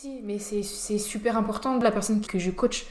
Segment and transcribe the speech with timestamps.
[0.00, 2.86] si, mais c'est c'est super important de la personne que je coach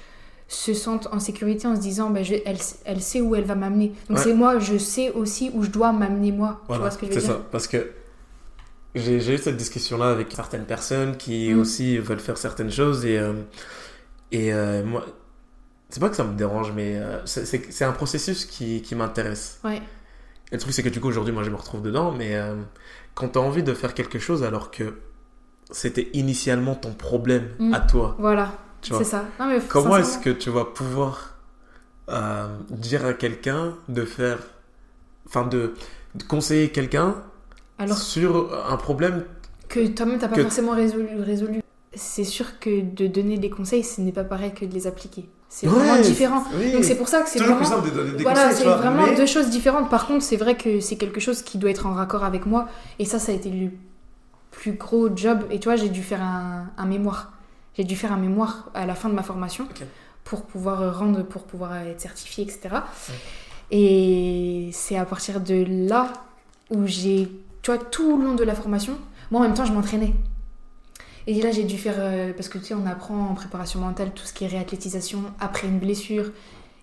[0.48, 3.56] se sente en sécurité en se disant bah, je- elle, elle sait où elle va
[3.56, 3.92] m'amener.
[4.10, 4.24] Donc Ouais.
[4.24, 6.62] c'est moi, je sais aussi où je dois m'amener moi.
[6.68, 7.36] Voilà, tu vois ce que je veux c'est dire?
[7.36, 7.46] ça.
[7.52, 7.92] Parce que
[8.96, 11.60] j'ai eu cette discussion-là avec certaines personnes qui Mm.
[11.60, 13.34] aussi veulent faire certaines choses et, euh,
[14.32, 15.06] et euh, moi,
[15.90, 18.96] c'est pas que ça me dérange, mais euh, c'est- c'est c'est un processus qui, qui
[18.96, 19.60] m'intéresse.
[19.64, 19.78] Ouais.
[20.52, 22.40] Et le truc, c'est que du coup, aujourd'hui, moi, je me retrouve dedans, mais
[23.16, 24.96] quand tu as envie de faire quelque chose alors que
[25.72, 27.74] c'était initialement ton problème Mm.
[27.74, 28.52] à toi, Voilà,
[28.82, 29.26] c'est ça.
[29.40, 31.36] Non, mais Comment est-ce que tu vas pouvoir
[32.10, 34.40] euh, dire à quelqu'un de faire.
[35.28, 35.74] Enfin, de,
[36.16, 37.16] de conseiller quelqu'un
[37.78, 39.26] Alors sur un problème.
[39.68, 41.62] que toi-même t'as pas que- forcément résolu, résolu?
[41.94, 45.28] C'est sûr que de donner des conseils, ce n'est pas pareil que de les appliquer.
[45.50, 46.44] C'est Ouais, vraiment différent.
[46.56, 46.72] oui.
[46.72, 47.82] Donc c'est pour ça que c'est vraiment...
[47.82, 49.90] de donner des Voilà, c'est vraiment mais- deux choses différentes.
[49.90, 52.68] Par contre, c'est vrai que c'est quelque chose qui doit être en raccord avec moi.
[53.00, 53.70] Et ça, ça a été le
[54.52, 55.46] plus gros job.
[55.52, 57.34] Et tu vois, j'ai dû faire un, un mémoire.
[57.78, 59.68] J'ai dû faire un mémoire à la fin de ma formation
[60.24, 62.70] pour pouvoir rendre, pour pouvoir être certifié, etc.
[63.72, 66.12] Et c'est à partir de là
[66.70, 67.30] où j'ai,
[67.62, 68.98] tu vois, tout le long de la formation,
[69.32, 70.14] moi en même temps, je m'entraînais.
[71.28, 74.12] Et là, j'ai dû faire, euh, parce que tu sais, on apprend en préparation mentale
[74.14, 76.32] tout ce qui est réathlétisation après une blessure.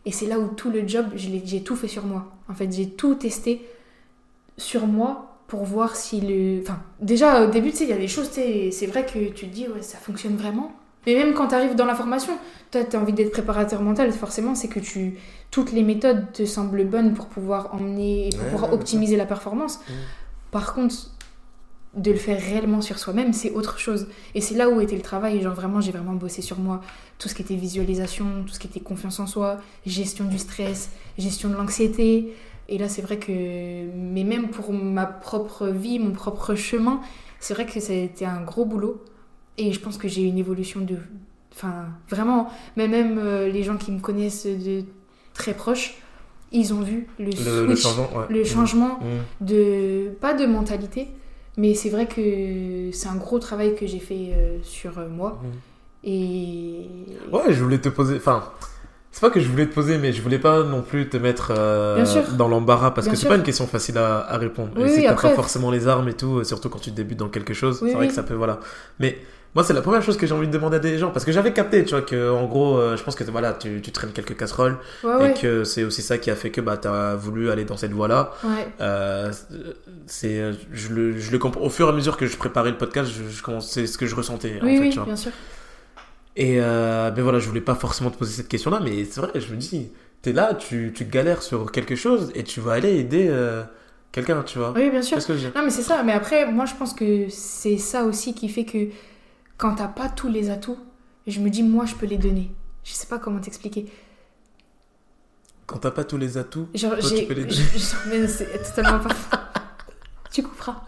[0.04, 2.32] Et c'est là où tout le job, j'ai tout fait sur moi.
[2.48, 3.66] En fait, j'ai tout testé
[4.56, 6.60] sur moi pour voir si le.
[6.62, 9.46] Enfin, déjà au début, tu sais, il y a des choses, c'est vrai que tu
[9.48, 10.72] te dis, ouais, ça fonctionne vraiment.
[11.06, 12.32] Mais même quand tu arrives dans la formation,
[12.72, 15.18] toi, tu as envie d'être préparateur mental, forcément, c'est que tu
[15.52, 19.16] toutes les méthodes te semblent bonnes pour pouvoir emmener et pour Ouais, pouvoir ouais, optimiser
[19.16, 19.78] la performance.
[19.78, 19.92] Mm.
[20.50, 20.94] Par contre,
[21.94, 24.08] de le faire réellement sur soi-même, c'est autre chose.
[24.34, 25.40] Et c'est là où était le travail.
[25.40, 26.82] Genre vraiment, j'ai vraiment bossé sur moi.
[27.18, 30.90] Tout ce qui était visualisation, tout ce qui était confiance en soi, gestion du stress,
[31.16, 32.34] gestion de l'anxiété.
[32.68, 33.30] Et là, c'est vrai que,
[33.94, 37.00] mais même pour ma propre vie, mon propre chemin,
[37.38, 39.02] c'est vrai que ça a été un gros boulot.
[39.58, 40.96] Et je pense que j'ai eu une évolution de.
[41.54, 44.82] Enfin, vraiment, mais même euh, les gens qui me connaissent de
[45.32, 45.94] très proches,
[46.52, 48.24] ils ont vu le, Le, switch, le changement, ouais.
[48.30, 49.44] le changement Mm.
[49.46, 51.08] de pas de mentalité
[51.58, 55.40] mais c'est vrai que c'est un gros travail que j'ai fait euh, sur euh, moi
[55.42, 56.08] Mm.
[56.08, 56.86] et
[57.32, 58.16] Ouais, je voulais te poser.
[58.16, 58.44] Enfin,
[59.16, 61.50] c'est pas que je voulais te poser, mais je voulais pas non plus te mettre
[61.56, 62.04] euh,
[62.36, 64.72] dans l'embarras parce Bien que c'est pas une question facile à, à répondre.
[64.76, 66.80] Oui, et si oui, t'as après- pas forcément les armes et tout, euh, surtout quand
[66.80, 68.34] tu débutes dans quelque chose, Oui, c'est vrai que ça peut.
[68.34, 68.60] Voilà.
[69.00, 69.16] Mais
[69.54, 71.32] moi, c'est la première chose que j'ai envie de demander à des gens parce que
[71.32, 74.12] j'avais capté, tu vois, que en gros, euh, je pense que voilà, tu, tu traînes
[74.12, 77.14] quelques casseroles ouais ouais, et que c'est aussi ça qui a fait que bah, t'as
[77.14, 78.32] voulu aller dans cette voie-là.
[78.44, 78.68] ouais.
[78.82, 79.32] Euh,
[80.06, 81.62] c'est, je le, je le comprends.
[81.62, 84.04] Au fur et à mesure que je préparais le podcast, je, je c'est ce que
[84.04, 84.58] je ressentais.
[84.62, 85.06] en fait, tu vois.
[85.06, 85.32] bien sûr
[86.36, 89.40] Et euh, ben voilà, je voulais pas forcément te poser cette question-là, mais c'est vrai,
[89.40, 92.96] je me dis, t'es là, tu, tu galères sur quelque chose et tu vas aller
[92.96, 93.64] aider euh,
[94.12, 94.72] quelqu'un, tu vois.
[94.76, 95.16] oui bien sûr.
[95.18, 98.48] Que non mais c'est ça mais après moi je pense que c'est ça aussi qui
[98.48, 98.88] fait que
[99.56, 100.78] quand t'as pas tous les atouts
[101.26, 102.50] je me dis moi je peux les donner.
[102.84, 103.86] Je sais pas comment t'expliquer.
[105.66, 107.46] Quand t'as pas tous les atouts, genre Toi, tu peux les
[108.08, 109.14] mais c'est totalement pas
[110.30, 110.82] tu couperas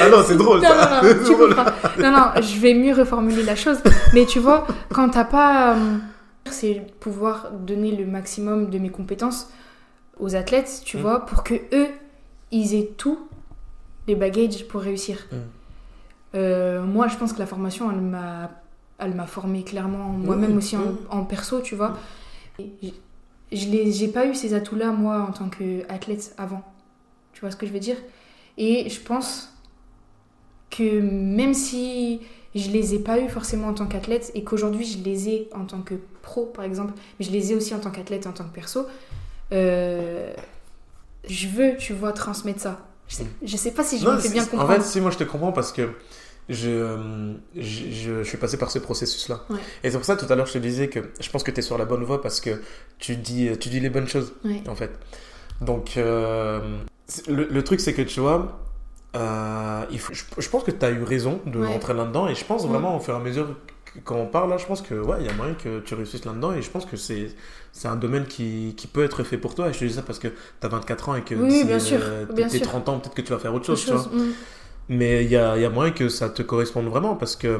[0.00, 1.00] ah non, c'est drôle Non, ça.
[1.02, 1.54] non, non, C'est tu drôle.
[1.54, 1.72] comprends.
[2.02, 3.78] Non, non, je vais mieux reformuler la chose.
[4.14, 5.74] Mais tu vois, quand t'as pas.
[5.76, 5.98] euh,
[6.50, 9.50] c'est pouvoir donner le maximum de mes compétences
[10.20, 11.00] aux athlètes, tu Mm.
[11.00, 11.88] vois, pour que eux,
[12.52, 13.18] ils aient tout,
[14.06, 15.26] les bagages pour réussir.
[15.32, 15.36] Mm.
[16.34, 18.50] Euh, moi, je pense que la formation, elle m'a,
[18.98, 21.96] elle m'a formé clairement, moi-même Mm, aussi en, en perso, tu vois.
[22.58, 22.94] Et
[23.52, 26.62] Je n'ai j'ai pas eu ces atouts-là, moi, en tant qu'athlète avant.
[27.32, 27.96] Tu vois ce que je veux dire?
[28.58, 29.52] Et je pense
[30.76, 32.20] que même si
[32.54, 35.64] je les ai pas eu forcément en tant qu'athlète et qu'aujourd'hui je les ai en
[35.64, 38.32] tant que pro par exemple, mais je les ai aussi en tant qu'athlète et en
[38.32, 38.86] tant que perso,
[39.52, 40.32] euh,
[41.28, 42.86] je veux, tu vois, transmettre ça.
[43.08, 44.70] Je sais, je sais pas si je Non, me fais bien comprendre.
[44.70, 45.90] En fait, si moi je te comprends parce que
[46.48, 49.44] je, euh, je, je- je suis passé par ce processus-là.
[49.50, 49.58] Ouais.
[49.84, 51.58] Et c'est pour ça tout à l'heure je te disais que je pense que tu
[51.58, 52.62] es sur la bonne voie parce que
[52.98, 54.62] tu dis, tu dis les bonnes choses Ouais.
[54.68, 54.90] en fait.
[55.60, 56.78] Donc euh,
[57.28, 58.65] le, le truc c'est que tu vois,
[59.16, 61.66] euh, il faut, je, je pense que tu as eu raison de Ouais.
[61.66, 63.48] rentrer là-dedans et je pense vraiment au fur et à mesure
[64.04, 66.24] quand on parle là, je pense que ouais, il y a moyen que tu réussisses
[66.26, 67.28] là-dedans et je pense que c'est
[67.72, 70.02] c'est un domaine qui, qui peut être fait pour toi et je te dis ça
[70.02, 72.66] parce que tu as 24 ans et que Oui, bien sûr, euh, bien tes sûr.
[72.68, 74.06] 30 ans peut-être que tu vas faire autre chose, tu vois.
[74.88, 77.58] Mais il y a, y a moyen que ça te corresponde vraiment parce que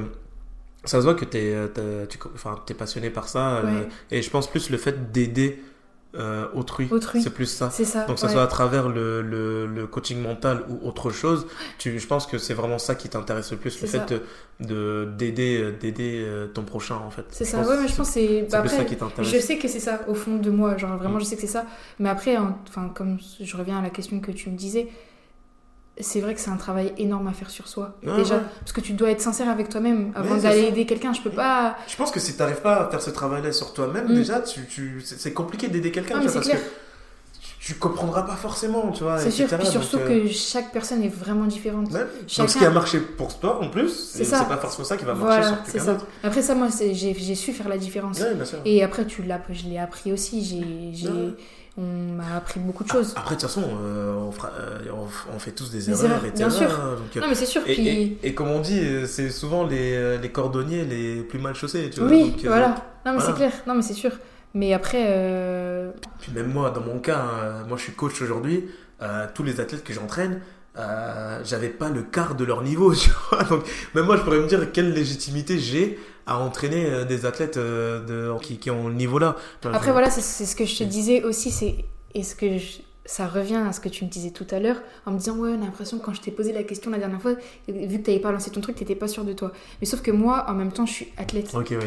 [0.84, 3.56] ça se voit que tu es, passionné par ça.
[3.58, 5.62] euh, et je pense plus le fait d'aider
[6.18, 6.88] euh, autrui.
[6.90, 7.22] Autrui.
[7.22, 7.70] C'est plus ça.
[7.70, 8.04] C'est ça.
[8.06, 8.32] Donc, que ça ouais.
[8.32, 11.46] soit à travers le, le, le coaching mental ou autre chose,
[11.78, 14.22] tu, je pense que c'est vraiment ça qui t'intéresse le plus, le fait de-
[14.66, 17.24] de d'aider euh, d'aider euh, ton prochain en fait.
[17.30, 18.48] C'est ça, pense ouais, mais je pense que c'est.
[18.50, 19.30] bah, plus ça qui t'intéresse.
[19.32, 21.20] je sais que c'est ça au fond de moi, genre vraiment Mm.
[21.20, 21.66] je sais que c'est ça.
[21.98, 24.88] Mais après, hein, enfin, comme je reviens à la question que tu me disais,
[25.98, 27.96] c'est vrai que c'est un travail énorme à faire sur soi.
[28.02, 28.42] Déjà, ouais.
[28.60, 31.12] parce que tu dois être sincère avec toi-même avant d'aller aider quelqu'un.
[31.12, 31.76] Je peux pas.
[31.88, 34.14] Je pense que si t'arrives pas à faire ce travail-là sur toi-même, Mm.
[34.14, 36.58] déjà, tu, tu, c'est compliqué d'aider quelqu'un, c'est parce clair.
[36.58, 36.64] que
[37.66, 39.18] tu, comprendras pas forcément, tu vois.
[39.18, 39.46] C'est sûr.
[39.48, 41.90] Puis surtout Donc, euh, que chaque personne est vraiment différente.
[41.92, 42.06] ouais.
[42.28, 45.04] chacun- Donc ce qui a marché pour toi, en plus, C'est pas forcément ça qui
[45.04, 46.06] va marcher Voilà, sur quelqu'un d'autre.
[46.22, 48.20] Après ça, moi, j'ai su faire la différence.
[48.20, 48.58] Ouais, bien sûr.
[48.64, 50.44] Et après, tu je l'ai appris aussi.
[50.94, 51.08] J'ai,
[51.78, 53.12] on m'a appris beaucoup de choses.
[53.16, 56.04] Après, de toute façon, euh, on, fera- euh, on, on fait tous des, Des erreurs,
[56.04, 56.34] erreurs, etc.
[56.36, 56.68] bien sûr.
[56.70, 57.60] donc, non, mais c'est sûr.
[57.66, 61.54] et, Puis et- et comme on dit, c'est souvent les, les cordonniers les plus mal
[61.54, 62.08] chaussés, tu vois.
[62.08, 62.68] oui, donc, euh, voilà.
[62.68, 62.74] Non,
[63.04, 63.26] mais voilà.
[63.26, 63.52] c'est clair.
[63.66, 64.10] Non, mais c'est sûr.
[64.56, 68.64] Mais après, euh, Puis même moi, dans mon cas, hein, moi je suis coach aujourd'hui,
[69.02, 70.40] euh, tous les athlètes que j'entraîne,
[70.78, 73.44] euh, j'avais pas le quart de leur niveau, tu vois.
[73.44, 73.64] Donc
[73.94, 78.56] même moi, je pourrais me dire quelle légitimité j'ai à entraîner des athlètes de, qui,
[78.58, 79.36] qui ont le niveau là.
[79.62, 81.50] Après, je- voilà, c'est ce que je te disais aussi.
[81.50, 84.80] C'est est-ce que je- ça revient à ce que tu me disais tout à l'heure
[85.04, 87.20] en me disant ouais, on a l'impression quand je t'ai posé la question la dernière
[87.20, 87.34] fois,
[87.68, 89.52] vu que t'avais pas lancé ton truc, t'étais pas sûr de toi.
[89.80, 91.54] Mais sauf que moi, en même temps, je suis athlète.
[91.54, 91.86] Ok, oui.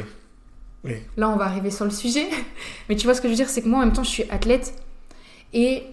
[1.17, 2.27] Là, on va arriver sur le sujet.
[2.89, 4.09] Mais tu vois ce que je veux dire, c'est que moi, en même temps, je
[4.09, 4.73] suis athlète
[5.53, 5.83] et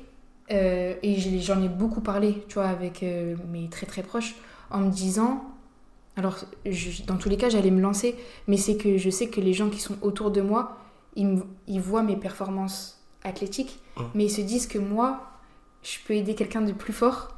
[0.53, 4.35] euh, et j'en ai beaucoup parlé, tu vois, avec euh, mes très très proches,
[4.71, 5.45] en me disant.
[6.19, 8.15] Alors, je- dans tous les cas, j'allais me lancer,
[8.47, 10.79] mais c'est que je sais que les gens qui sont autour de moi,
[11.15, 13.81] ils, me- ils voient mes performances athlétiques,
[14.15, 15.31] mais ils se disent que moi,
[15.83, 17.36] je peux aider quelqu'un de plus fort.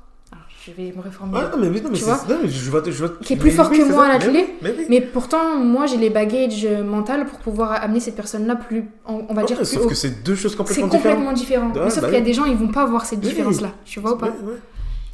[0.69, 1.41] Je vais me reformuler.
[1.43, 3.33] Ah, non, mais, non, mais Tu c'est- vois non, mais je vois, je vois- Qui
[3.33, 4.13] est plus fort oui, que moi ça.
[4.13, 4.87] à la oui, Mais oui.
[4.91, 9.41] Mais pourtant, moi, j'ai les bagages mentales pour pouvoir amener cette personne-là plus, on, va
[9.41, 9.89] Ouais, dire, plus sauf haut.
[9.89, 10.89] que c'est deux choses C'est complètement
[11.33, 11.35] différentes.
[11.35, 11.71] différent.
[11.73, 13.73] Ouais, mais sauf bah qu'il y a des gens, ils vont pas voir cette différence-là.
[13.85, 14.35] Tu vois ou pas.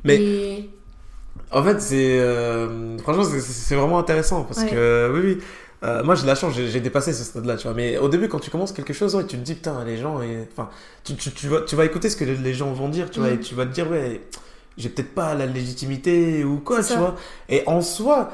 [0.04, 0.70] Mais- Et-
[1.52, 2.18] En fait, c'est.
[2.18, 4.70] euh, franchement, c'est- vraiment intéressant parce Ouais.
[4.70, 5.38] que, oui, oui.
[5.84, 7.74] Euh, moi, j'ai de la chance, j'ai dépassé ce stade-là, tu vois.
[7.74, 10.20] Mais au début, quand tu commences quelque chose, ouais, tu te dis, putain, les gens.
[10.22, 10.70] et- Enfin,
[11.04, 13.20] tu, tu, tu vas, tu vas écouter ce que les- les gens vont dire, tu
[13.20, 13.34] vois, Mm.
[13.34, 14.22] et tu vas te dire, ouais,
[14.76, 16.97] j'ai peut-être pas la légitimité ou quoi, tu ça.
[16.97, 17.15] vois.
[17.49, 18.31] Et en soi,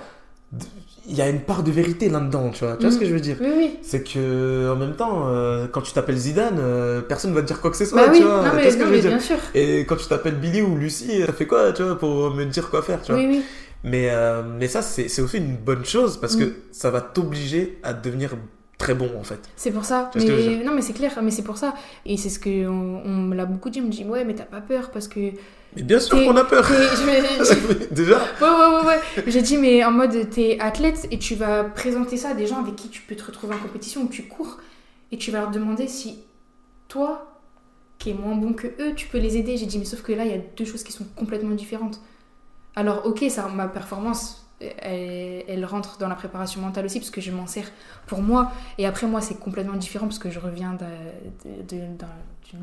[1.09, 2.77] il y a une part de vérité là-dedans, tu vois.
[2.77, 2.93] Tu vois Mm.
[2.95, 3.37] ce que je veux dire?
[3.41, 3.79] Oui, oui.
[3.83, 7.61] C'est que, en même temps, euh, quand tu t'appelles Zidane, euh, personne va te dire
[7.61, 8.43] quoi que ce soit, Bah tu oui, vois.
[8.45, 9.11] non, Tu mais, vois ce que non, je veux dire?
[9.11, 9.37] bien sûr.
[9.55, 12.69] Et quand tu t'appelles Billy ou Lucie, ça fait quoi, tu vois, pour me dire
[12.71, 13.21] quoi faire, tu vois?
[13.21, 13.43] Oui, oui.
[13.83, 16.39] mais, euh, mais ça, c'est aussi une bonne chose parce Mm.
[16.41, 18.37] que ça va t'obliger à devenir
[18.79, 19.41] très bon en fait.
[19.57, 20.11] C'est pour ça.
[20.13, 21.75] Tu ce non, mais c'est clair, mais c'est pour ça.
[22.07, 23.81] Et c'est ce que on, on me l'a beaucoup dit.
[23.81, 25.21] On me dit, ouais, mais t'as pas peur parce que.
[25.76, 26.64] Mais bien sûr qu'on a peur.
[26.64, 29.25] je Déjà Ouais, ouais, ouais, ouais.
[29.26, 32.61] J'ai dit, mais en mode, t'es athlète et tu vas présenter ça à des gens
[32.61, 34.58] avec qui tu peux te retrouver en compétition où tu cours
[35.12, 36.25] et tu vas leur demander si
[36.88, 37.40] toi,
[37.99, 39.56] qui est moins bon que eux, tu peux les aider.
[39.56, 42.00] J'ai dit, mais sauf que là, il y a deux choses qui sont complètement différentes.
[42.75, 47.21] Alors, ok, ça, ma performance, elle, elle rentre dans la préparation mentale aussi parce que
[47.21, 47.71] je m'en sers
[48.07, 48.53] pour moi.
[48.79, 50.77] Et après, moi, c'est complètement différent parce que je reviens
[51.69, 51.97] d'une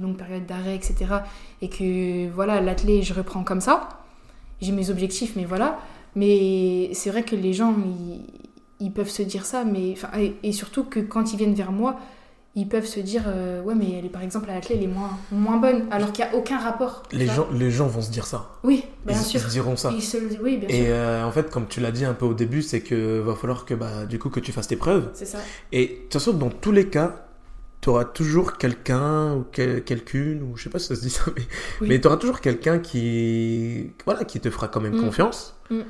[0.02, 1.06] longue période d'arrêt, etc.
[1.62, 3.90] Et que voilà, l'athlète, je reprends comme ça.
[4.62, 5.80] J'ai mes objectifs, mais voilà.
[6.16, 7.76] Mais c'est vrai que les gens,
[8.80, 9.96] ils, peuvent se dire ça, mais
[10.44, 12.00] et surtout que quand ils viennent vers moi,
[12.58, 14.84] ils peuvent se dire euh, ouais, mais elle est par exemple à la clé, elle
[14.84, 17.04] est moins, moins bonne, alors qu'il n'y a aucun rapport.
[17.14, 18.50] les gens, les gens vont se dire ça.
[18.64, 19.40] Oui, bien ils sûr.
[19.40, 19.92] se diront ça.
[19.96, 20.86] Ils se Oui, bien Et sûr.
[20.90, 23.64] euh, en fait, comme tu l'as dit un peu au début, c'est que va falloir
[23.66, 25.10] que bah, du coup que tu fasses tes preuves.
[25.14, 25.38] C'est ça.
[25.72, 27.24] Et de toute façon, dans tous les cas,
[27.80, 31.12] tu auras toujours quelqu'un ou quel- quelqu'une, ou je sais pas si ça se dit
[31.12, 31.44] ça, mais,
[31.82, 31.88] Oui.
[31.90, 35.02] mais tu auras toujours quelqu'un qui, voilà, qui te fera quand même Mm.
[35.06, 35.56] confiance.
[35.70, 35.82] Mm.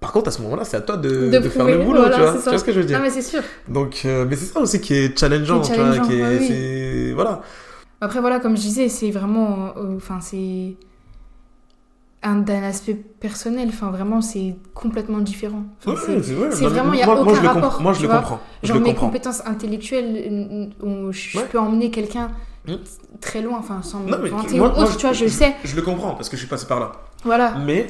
[0.00, 2.16] Par contre, à ce moment-là, c'est à toi de, De de faire le boulot, voilà,
[2.16, 2.32] tu vois.
[2.42, 3.42] Tu vois ce que je veux dire Non, mais c'est sûr.
[3.68, 6.14] Donc, euh, mais c'est ça aussi qui est challengeant, Qui est tu vois, challengeant, qui
[6.14, 7.12] est- ouais, oui.
[7.12, 7.42] voilà.
[8.00, 9.74] Après, voilà, comme je disais, c'est vraiment.
[9.76, 10.74] euh, Enfin, c'est.
[12.22, 15.62] Un, d'un aspect personnel, enfin vraiment c'est complètement différent.
[15.80, 17.80] Enfin, Ouais, c'est- ouais, vraiment, il y a moi, moi, aucun je le rapport.
[17.80, 18.16] Moi, je le vois.
[18.18, 18.40] comprends.
[18.62, 19.06] Je Genre le mes comprends.
[19.06, 21.44] compétences intellectuelles, euh, je Ouais.
[21.50, 22.30] peux emmener quelqu'un
[22.68, 22.74] Hmm.
[23.22, 25.54] très loin, enfin sans me vanter moi, ou moi, autre, tu vois, je le sais.
[25.64, 26.92] Je le comprends parce que je suis passé par là.
[27.24, 27.86] Voilà, Mais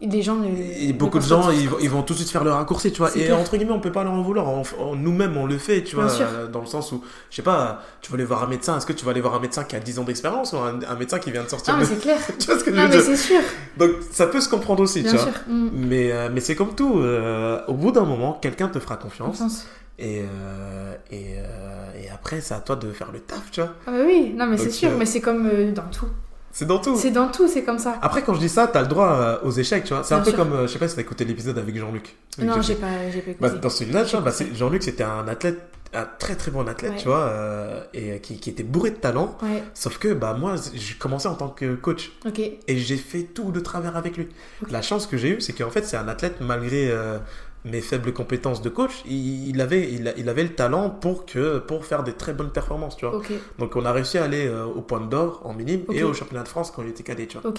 [0.00, 0.48] les gens ne.
[0.48, 3.10] Et beaucoup de gens, ils, ils vont tout de suite faire le raccourci, tu vois.
[3.16, 3.38] Et clair.
[3.38, 4.46] entre guillemets, on peut pas leur en vouloir.
[4.48, 6.10] On- on- Nous-mêmes, on le fait, tu vois.
[6.20, 8.76] euh, Dans le sens où, je sais pas, tu vas aller voir un médecin.
[8.76, 10.80] Est-ce que tu vas aller voir un médecin qui a 10 ans d'expérience ou un,
[10.88, 11.90] un médecin qui vient de sortir Non, mais de...
[11.94, 12.18] c'est clair.
[12.38, 13.40] Tu vois ce que je Non, veux mais dire c'est sûr,
[13.78, 15.28] Donc, ça peut se comprendre aussi, bien tu vois.
[15.48, 15.70] Hmm.
[15.72, 16.98] Mais, euh, mais c'est comme tout.
[16.98, 19.28] euh, au bout d'un moment, quelqu'un te fera confiance.
[19.38, 19.66] Confiance.
[19.96, 23.70] Et, euh, et, euh, et après, c'est à toi de faire le taf, tu vois.
[23.86, 26.08] Ah bah oui, non mais c'est sûr, euh, mais c'est comme euh, dans tout.
[26.56, 26.96] C'est dans tout.
[26.96, 27.98] C'est dans tout, c'est comme ça.
[28.00, 30.04] Après, quand je dis ça, t'as le droit euh, aux échecs, tu vois.
[30.04, 30.38] C'est un peu sûr.
[30.38, 32.14] comme, euh, je sais pas si t'as écouté l'épisode avec Jean-Luc.
[32.38, 33.60] Non, J'ai- pas, j'ai pas Bah, écouté.
[33.60, 35.58] dans celui-là, tu vois, J'ai bah, Jean-Luc, c'était un athlète,
[35.92, 36.96] un très très bon athlète, Ouais.
[36.98, 39.36] tu vois, euh, et qui, qui était bourré de talent.
[39.42, 42.38] Ouais, Sauf que bah, moi, j'ai commencé en tant que coach ok.
[42.38, 44.28] et j'ai fait tout de travers avec lui.
[44.70, 47.18] La chance que j'ai eue, c'est qu'en fait, c'est un athlète, malgré, euh,
[47.64, 52.02] mes faibles compétences de coach, il, avait, il, avait le talent pour, que, pour faire
[52.02, 53.22] des très bonnes performances, tu vois.
[53.58, 56.42] Donc on a réussi à aller euh, au point d'or en minime et au championnat
[56.42, 57.54] de France quand il était cadet, tu vois.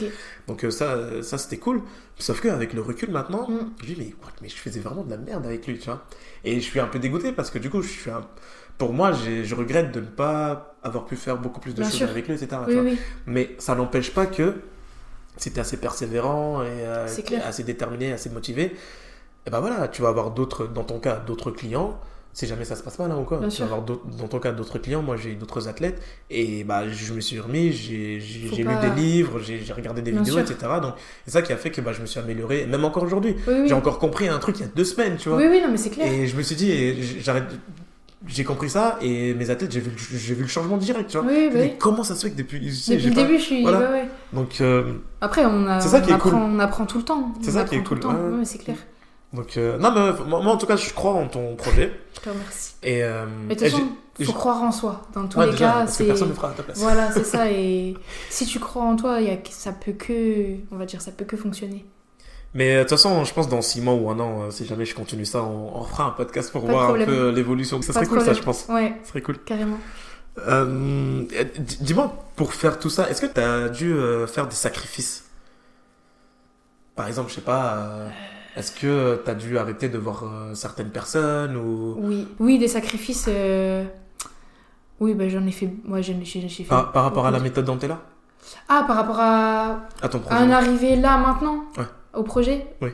[0.48, 1.82] Donc euh, ça, ça c'était cool.
[2.20, 3.72] Sauf qu'avec le recul maintenant, Mm.
[3.82, 6.04] je dis mais, what, mais je faisais vraiment de la merde avec lui, tu vois.
[6.44, 8.22] Et je suis un peu dégoûté parce que du coup, je suis un...
[8.78, 11.98] pour moi, je regrette de ne pas avoir pu faire beaucoup plus de Bien choses
[12.00, 12.10] sûr.
[12.10, 12.62] avec lui, etc.
[12.66, 12.84] tu Oui, vois.
[12.84, 12.98] oui.
[13.26, 14.54] Mais ça n'empêche pas que
[15.46, 17.08] es assez persévérant et euh,
[17.44, 18.74] assez déterminé, assez motivé,
[19.46, 21.98] et ben voilà, tu vas avoir d'autres, dans ton cas, d'autres clients.
[22.34, 23.66] Si jamais ça se passe mal hein, ou quoi, Bien tu sûr.
[23.66, 25.02] vas avoir dans ton cas d'autres clients.
[25.02, 28.20] Moi, j'ai eu d'autres athlètes et bah je me suis remis, j'ai
[28.66, 30.52] pas- lu des livres, j'ai regardé des Bien vidéos, sûr.
[30.52, 30.70] etc.
[30.82, 33.38] Donc c'est ça qui a fait que bah, je me suis amélioré, même encore aujourd'hui.
[33.48, 33.68] Oui, oui.
[33.70, 35.38] J'ai encore compris un truc il y a deux semaines, tu vois.
[35.38, 36.12] Oui, oui, non, mais c'est clair.
[36.12, 37.46] Et je me suis dit, j'arrête.
[38.28, 41.28] J'ai compris ça et mes athlètes, j'ai vu, vu le changement direct, tu vois.
[41.32, 42.74] Oui, Mais comment ça se fait que depuis.
[42.75, 43.62] sais, Depuis le pas- début, je suis.
[43.62, 43.80] Voilà.
[43.80, 44.10] ouais, ouais.
[44.34, 46.34] Donc, euh, Après, on, a, apprend, cool.
[46.34, 47.32] on apprend tout le temps.
[47.42, 48.00] C'est ça qui est cool.
[48.06, 48.75] Ouais, c'est clair.
[49.36, 51.92] Donc euh, non, mais moi, moi, en tout cas, je crois en ton projet.
[52.15, 52.74] Je te remercie.
[52.84, 53.88] Et, euh, Mais de toute façon,
[54.24, 55.01] faut croire en soi.
[55.13, 56.06] Dans tous Ouais, les déjà, cas, c'est.
[56.06, 56.77] personne ne fera à ta place.
[56.80, 57.51] Voilà, c'est ça.
[57.51, 57.96] Et
[58.30, 59.38] si tu crois en toi, il y a...
[59.50, 60.56] ça peut que.
[60.72, 61.86] On va dire, ça peut que fonctionner.
[62.54, 64.65] Mais euh, de toute façon, je pense dans 6 mois ou un an, euh, si
[64.65, 67.82] jamais je continue ça, on, on fera un podcast pour Pas voir un peu l'évolution.
[67.82, 68.65] Ça Pas serait cool, ça, je pense.
[68.70, 69.38] Ouais, Ça serait cool.
[69.39, 69.77] carrément.
[70.48, 71.24] Euh,
[71.82, 75.25] Dis-moi, pour faire tout ça, est-ce que tu as dû euh, faire des sacrifices?
[76.96, 78.10] Par exemple, je sais pas, euh,
[78.56, 81.96] est-ce que tu as dû arrêter de voir euh, certaines personnes ou?
[82.00, 83.26] Oui, oui, des sacrifices.
[83.28, 83.84] euh,
[85.00, 85.70] Oui, bah, j'en ai fait.
[85.84, 86.02] Moi,
[86.64, 86.70] fait.
[86.70, 88.00] par, par rapport à la méthode Dantella?
[88.70, 89.88] Ah, par rapport à.
[90.02, 91.66] À ton à projet en arriver là maintenant?
[91.78, 91.84] Ouais.
[92.14, 92.66] Au projet?
[92.82, 92.90] Oui.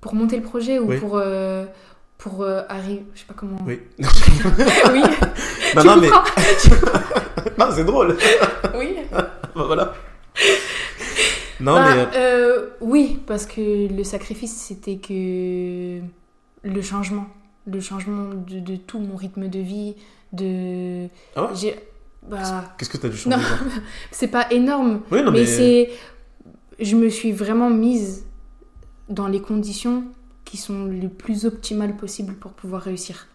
[0.00, 0.98] Pour monter le projet ou Oui.
[0.98, 1.16] pour.
[1.16, 1.64] euh,
[2.18, 3.04] Pour euh, arriver.
[3.14, 3.58] Je sais pas comment.
[3.66, 3.80] Oui.
[3.98, 5.02] oui.
[5.76, 6.08] non, tu non, mais.
[7.58, 8.16] Ah, c'est drôle
[8.76, 8.96] Oui.
[9.12, 9.92] Bah, Voilà.
[11.64, 12.00] Non, Bah, mais.
[12.00, 16.00] euh, euh, oui, parce que le sacrifice, c'était que
[16.62, 17.26] le changement,
[17.66, 19.94] le changement de, de tout mon rythme de vie,
[20.32, 21.08] de.
[21.36, 21.82] Ah ouais
[22.28, 23.36] bah, Qu'est-ce que tu as dû changer
[24.10, 25.46] c'est pas énorme, Oui, non, mais, mais.
[25.46, 25.90] c'est,
[26.80, 28.24] je me suis vraiment mise
[29.08, 30.04] dans les conditions
[30.44, 33.26] qui sont les plus optimales possibles pour pouvoir réussir.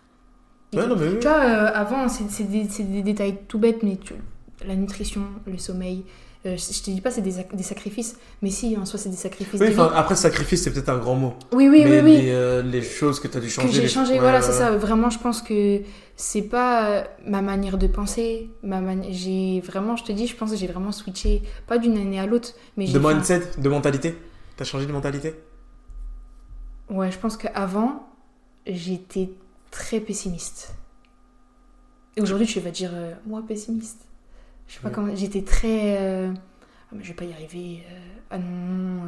[0.73, 1.17] Ouais, non, mais.
[1.19, 4.13] Tu vois, euh, avant, c'est des, c'est des détails tout bêtes, mais tu-
[4.65, 6.03] la nutrition, le sommeil,
[6.45, 9.09] euh, je te dis pas c'est des, sac- des sacrifices, mais si, en soi, c'est
[9.09, 11.33] des sacrifices Oui, enfin, après, sacrifice, c'est peut-être un grand mot.
[11.51, 12.17] Oui, oui, mais oui, oui.
[12.21, 13.67] Les, euh, les choses que tu as dû changer.
[13.67, 14.57] que j'ai changé, voilà, ouais, c'est ouais.
[14.57, 14.77] ça.
[14.77, 15.81] Vraiment, je pense que
[16.15, 18.49] c'est pas euh, ma manière de penser.
[18.63, 22.19] Ma J'ai vraiment, je te dis, je pense que j'ai vraiment switché, pas d'une année
[22.19, 24.15] à l'autre, mais De fait mindset, de mentalité?
[24.55, 25.35] T'as changé de mentalité?
[26.89, 28.07] Ouais, je pense qu'avant,
[28.65, 29.29] j'étais
[29.71, 30.73] très pessimiste.
[32.17, 34.05] Et aujourd'hui, tu vas dire, euh, moi, pessimiste.
[34.69, 35.13] Je sais pas comment.
[35.15, 35.97] J'étais très.
[35.99, 37.83] euh, Ah, mais je vais pas y arriver.
[37.91, 37.97] euh,
[38.31, 39.03] Ah non, non,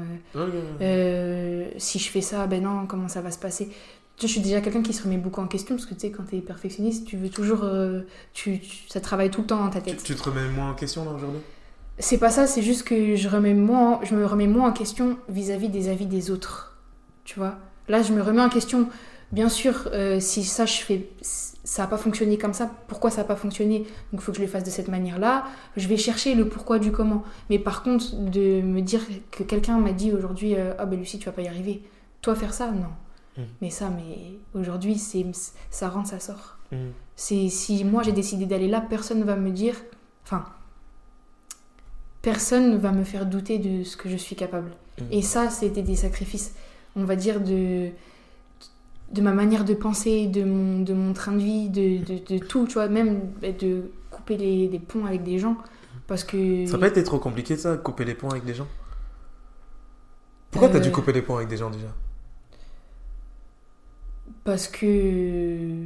[0.82, 3.72] euh, euh, si je fais ça, ben non, comment ça va se passer?
[4.22, 6.24] Je suis déjà quelqu'un qui se remet beaucoup en question parce que tu sais, quand
[6.24, 7.64] t'es perfectionniste, tu veux toujours.
[7.64, 8.02] euh,
[8.34, 10.04] tu, tu- ça travaille tout le temps dans ta tête.
[10.04, 11.40] tu te remets moins en question là aujourd'hui?
[12.00, 15.18] C'est pas ça, c'est juste que je, remets moins, je me remets moins en question
[15.30, 16.76] vis-à-vis des avis des autres.
[17.26, 17.58] Tu vois?
[17.88, 18.90] Là, je me remets en question.
[19.32, 23.22] Bien sûr, euh, si ça, je fais, ça n'a pas fonctionné comme ça, pourquoi ça
[23.22, 23.80] n'a pas fonctionné?
[24.12, 25.46] Donc, il faut que je le fasse de cette manière-là.
[25.78, 27.24] Je vais chercher le pourquoi du comment.
[27.50, 31.18] Mais par contre, de me dire que quelqu'un m'a dit aujourd'hui euh, Ah ben Lucie,
[31.18, 31.82] tu vas pas y arriver.
[32.22, 32.90] Toi, faire ça Non.
[33.38, 33.46] Mhm.
[33.62, 35.26] Mais ça, mais aujourd'hui, c'est
[35.70, 36.58] ça rentre, ça sort.
[37.18, 39.76] C'est si moi j'ai décidé d'aller là, personne va me dire,
[40.24, 40.46] enfin,
[42.22, 44.72] personne va me faire douter de ce que je suis capable.
[45.00, 45.08] Mhm.
[45.12, 46.54] Et ça, c'était des sacrifices,
[46.96, 47.90] on va dire de
[49.14, 52.38] de ma manière de penser, de mon, de mon train de vie, de, de, de
[52.40, 55.58] tout, tu vois, même de couper les, ponts avec des gens,
[56.08, 56.66] parce que...
[56.66, 58.68] Ça n'a pas été trop compliqué ça, couper les ponts avec des gens
[60.52, 60.82] Pourquoi t'as Euh.
[60.82, 61.88] dû couper les ponts avec des gens déjà?
[64.44, 65.86] Parce que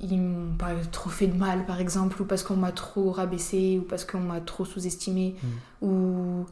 [0.00, 3.78] ils m'ont pas trop fait de mal par exemple ou parce qu'on m'a trop rabaissé
[3.80, 5.86] ou parce qu'on m'a trop sous-estimé Mm.
[5.86, 6.46] ou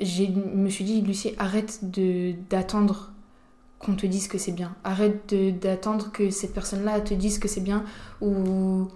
[0.00, 3.12] j'ai me suis dit Lucie arrête de d'attendre
[3.84, 7.48] qu'on te dise que c'est bien arrête d'attendre que cette personne là te dise que
[7.48, 7.84] c'est bien
[8.20, 8.88] ou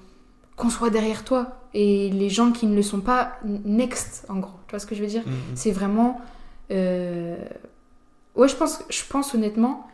[0.56, 4.58] qu'on soit derrière toi et les gens qui ne le sont pas next en gros
[4.66, 5.32] tu vois ce que je veux dire Mhm.
[5.54, 6.20] c'est vraiment.
[6.70, 7.36] euh,
[8.36, 9.86] Ouais, je pense, je pense honnêtement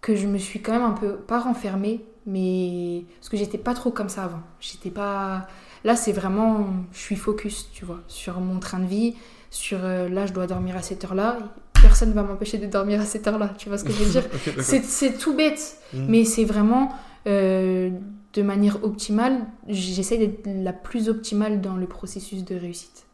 [0.00, 1.14] que je me suis quand même un peu.
[1.16, 3.04] Pas renfermée, mais.
[3.18, 4.40] Parce que j'étais pas trop comme ça avant.
[4.60, 5.48] J'étais pas.
[5.84, 6.66] Là, c'est vraiment.
[6.92, 9.14] Je suis focus, tu vois, sur mon train de vie,
[9.50, 9.78] sur.
[9.82, 11.38] euh, là, je dois dormir à cette heure-là.
[11.82, 14.24] Personne va m'empêcher de dormir à cette heure-là, tu vois ce que je veux dire.
[14.84, 16.06] C'est tout bête, Mhm.
[16.08, 16.92] mais c'est vraiment.
[17.26, 17.90] euh,
[18.34, 23.04] de manière optimale, j'essaie d'être la plus optimale dans le processus de réussite.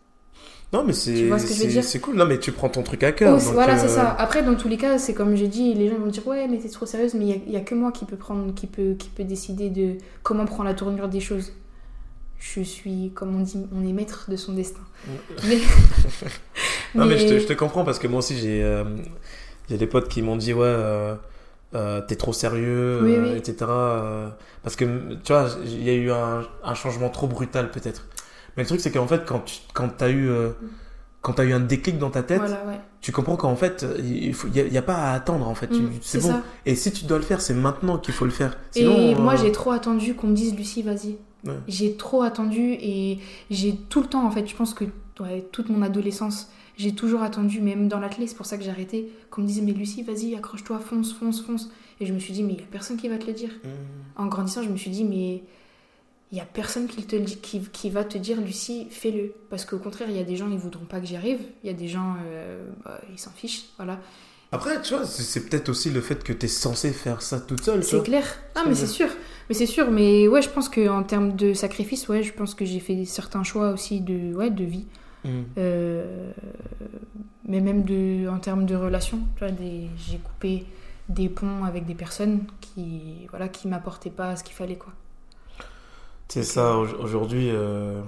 [0.73, 2.17] Non, mais c'est Tu vois ce que je veux c'est- dire c'est cool.
[2.17, 3.37] Non, mais tu prends ton truc à cœur.
[3.41, 4.11] Oh, voilà, euh, c'est ça.
[4.19, 6.59] Après, dans tous les cas, c'est comme j'ai dit, les gens vont dire ouais, mais
[6.59, 9.09] t'es trop sérieuse, mais il n'y a, que moi qui peut prendre, qui peut, qui
[9.09, 11.53] peut décider de comment prendre la tournure des choses.
[12.39, 14.81] Je suis, comme on dit, on est maître de son destin.
[15.49, 15.59] Mais,
[16.95, 18.63] Non, mais je te, je te comprends parce que moi aussi, j'ai.
[18.63, 18.85] euh,
[19.69, 21.15] des potes qui m'ont dit, ouais, euh,
[21.75, 23.39] euh, t'es trop sérieux, Oui, euh, oui.
[23.39, 23.71] etc.
[24.63, 24.85] parce que,
[25.25, 28.07] tu vois, il y a eu un, un changement trop brutal, peut-être.
[28.57, 30.29] Mais le truc, c'est qu'en fait, quand tu quand t'as eu.
[30.29, 30.51] euh,
[31.23, 32.79] quand t'as eu un déclic dans ta tête, voilà, ouais.
[33.01, 35.71] tu comprends qu'en fait, il n'y a, a pas à attendre, en fait.
[35.71, 36.29] Mm, c'est bon.
[36.29, 36.43] ça.
[36.67, 38.59] Et si tu dois le faire, c'est maintenant qu'il faut le faire.
[38.73, 41.17] Sinon, et moi, j'ai trop attendu qu'on me dise Lucie, vas-y.
[41.47, 41.55] Ouais.
[41.67, 43.19] J'ai trop attendu et
[43.51, 44.85] j'ai tout le temps, en fait, je pense que
[45.19, 48.71] ouais, toute mon adolescence, j'ai toujours attendu, même dans l'athlète, c'est pour ça que j'ai
[48.71, 51.71] arrêté, qu'on me disait mais Lucie, vas-y, accroche-toi, fonce, fonce, fonce.
[52.01, 53.51] Et je me suis dit, mais il n'y a personne qui va te le dire.
[53.63, 53.69] Mm.
[54.23, 55.43] En grandissant, je me suis dit, mais
[56.33, 59.33] il n'y a personne qui, te qui, qui va te dire, Lucie, fais-le.
[59.51, 61.39] Parce qu'au contraire, il y a des gens, ils voudront pas que j'y arrive.
[61.63, 63.67] Il y a des gens, euh, bah, ils s'en fichent.
[63.77, 64.01] Voilà.
[64.51, 67.81] Après, tu vois, c'est- peut-être aussi le fait que t'es censé faire ça toute seule,
[67.81, 68.25] tu C'est clair.
[68.55, 69.09] Ah, Ça mais c'est sûr.
[69.49, 69.91] Mais c'est sûr.
[69.93, 73.43] Mais ouais, je pense qu'en termes de sacrifice, ouais, je pense que j'ai fait certains
[73.45, 74.87] choix aussi de, ouais, de vie.
[75.25, 75.43] Mm.
[75.59, 76.33] Euh,
[77.47, 79.21] mais même de, en termes de relations.
[79.37, 80.67] Tu vois, des, j'ai coupé
[81.09, 84.93] des ponts avec des personnes qui, voilà, qui m'apportaient pas ce qu'il fallait, quoi.
[86.29, 88.01] C'est ça, au- aujourd'hui, euh,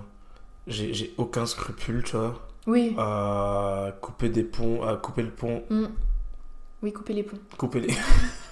[0.66, 2.35] j'ai j'ai aucun scrupule, tu vois,
[2.66, 2.94] Oui.
[2.99, 5.85] à couper des ponts, à couper le pont, Mm.
[6.82, 7.38] Oui, couper les ponts.
[7.58, 7.88] couper les...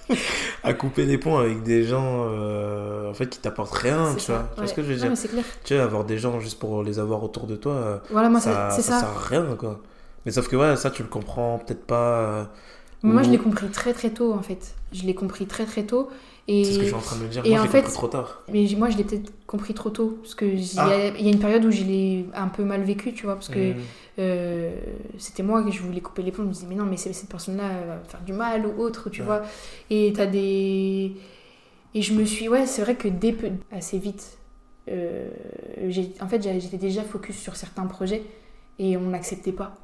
[0.63, 4.33] à couper des ponts avec des gens, euh, en fait, qui t'apportent rien, tu ça,
[4.33, 4.43] vois.
[4.43, 4.67] Tu vois ouais.
[4.67, 5.43] ce que je veux dire clair.
[5.63, 8.39] Tu sais, avoir des gens juste pour les avoir autour de toi, euh, Voilà, moi,
[8.39, 8.99] ça, ça ça.
[8.99, 9.79] sert à rien, quoi.
[10.25, 12.17] Mais sauf que, ouais, ça, tu le comprends peut-être pas.
[12.19, 12.43] euh,
[13.03, 14.75] Moi, je l'ai compris très très tôt, en fait.
[14.91, 16.09] Je l'ai compris très très tôt.
[16.47, 16.63] Et...
[16.63, 17.43] C'est ce que je suis en train de me dire.
[17.45, 18.43] et Moi, en fait- compris trop tard.
[18.53, 20.19] Mais moi, je l'ai peut-être compris trop tôt.
[20.21, 20.89] Parce qu'il Ah.
[21.17, 23.33] y a une période où je l'ai un peu mal vécu, tu vois.
[23.35, 23.75] Parce que Mm.
[24.19, 24.75] euh,
[25.17, 26.43] c'était moi que je voulais couper les ponts.
[26.43, 29.09] Je me disais, mais non, mais cette personne-là va me faire du mal ou autre,
[29.09, 29.25] tu Ouais.
[29.27, 29.41] vois.
[29.89, 31.13] Et t'as des.
[31.95, 32.47] Et je me suis.
[32.47, 34.37] Ouais, c'est vrai que dès peu, assez vite,
[34.91, 35.27] euh,
[35.87, 38.21] j'ai- en fait, j'étais déjà focus sur certains projets
[38.77, 39.77] et on n'acceptait pas.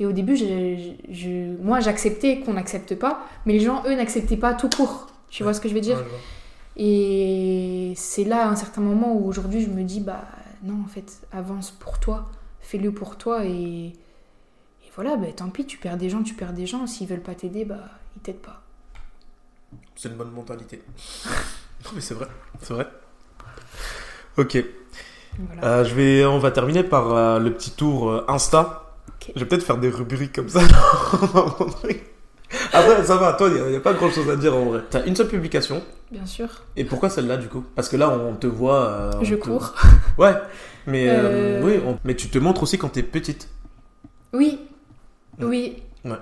[0.00, 3.94] Et au début, je, je- je- moi, j'acceptais qu'on n'accepte pas, mais les gens, eux,
[3.94, 5.06] n'acceptaient pas tout court.
[5.30, 6.18] Tu vois ce que je veux dire Ouais, je vois.
[6.76, 10.24] et c'est là, à un certain moment, où aujourd'hui, je me dis, bah
[10.62, 12.28] non, en fait, avance pour toi,
[12.60, 13.94] fais-le pour toi, et, et
[14.94, 17.34] voilà, bah, tant pis, tu perds des gens, tu perds des gens, s'ils veulent pas
[17.34, 17.84] t'aider, bah
[18.16, 18.62] ils t'aident pas.
[19.94, 20.82] C'est une bonne mentalité.
[21.84, 22.26] non, mais c'est vrai.
[22.62, 22.86] C'est vrai.
[24.36, 24.56] Ok.
[25.38, 25.64] Voilà.
[25.64, 28.96] Euh, je vais, on va terminer par euh, le petit tour euh, Insta.
[29.34, 30.60] Je vais peut-être faire des rubriques comme ça.
[32.72, 34.80] Après, ça va, toi, il n'y a, pas grand chose à dire en vrai.
[34.90, 35.82] T'as une seule publication.
[36.10, 37.64] Bien sûr, Et pourquoi celle-là du coup?
[37.74, 38.86] Parce que là, on te voit.
[38.88, 39.74] euh, on je te- cours.
[40.18, 40.34] Ouais,
[40.86, 41.62] mais, euh, Euh.
[41.64, 43.48] oui, on- mais tu te montres aussi quand t'es petite.
[44.32, 44.60] Oui,
[45.38, 45.44] Ouais.
[45.46, 45.82] oui.
[46.04, 46.16] Ouais.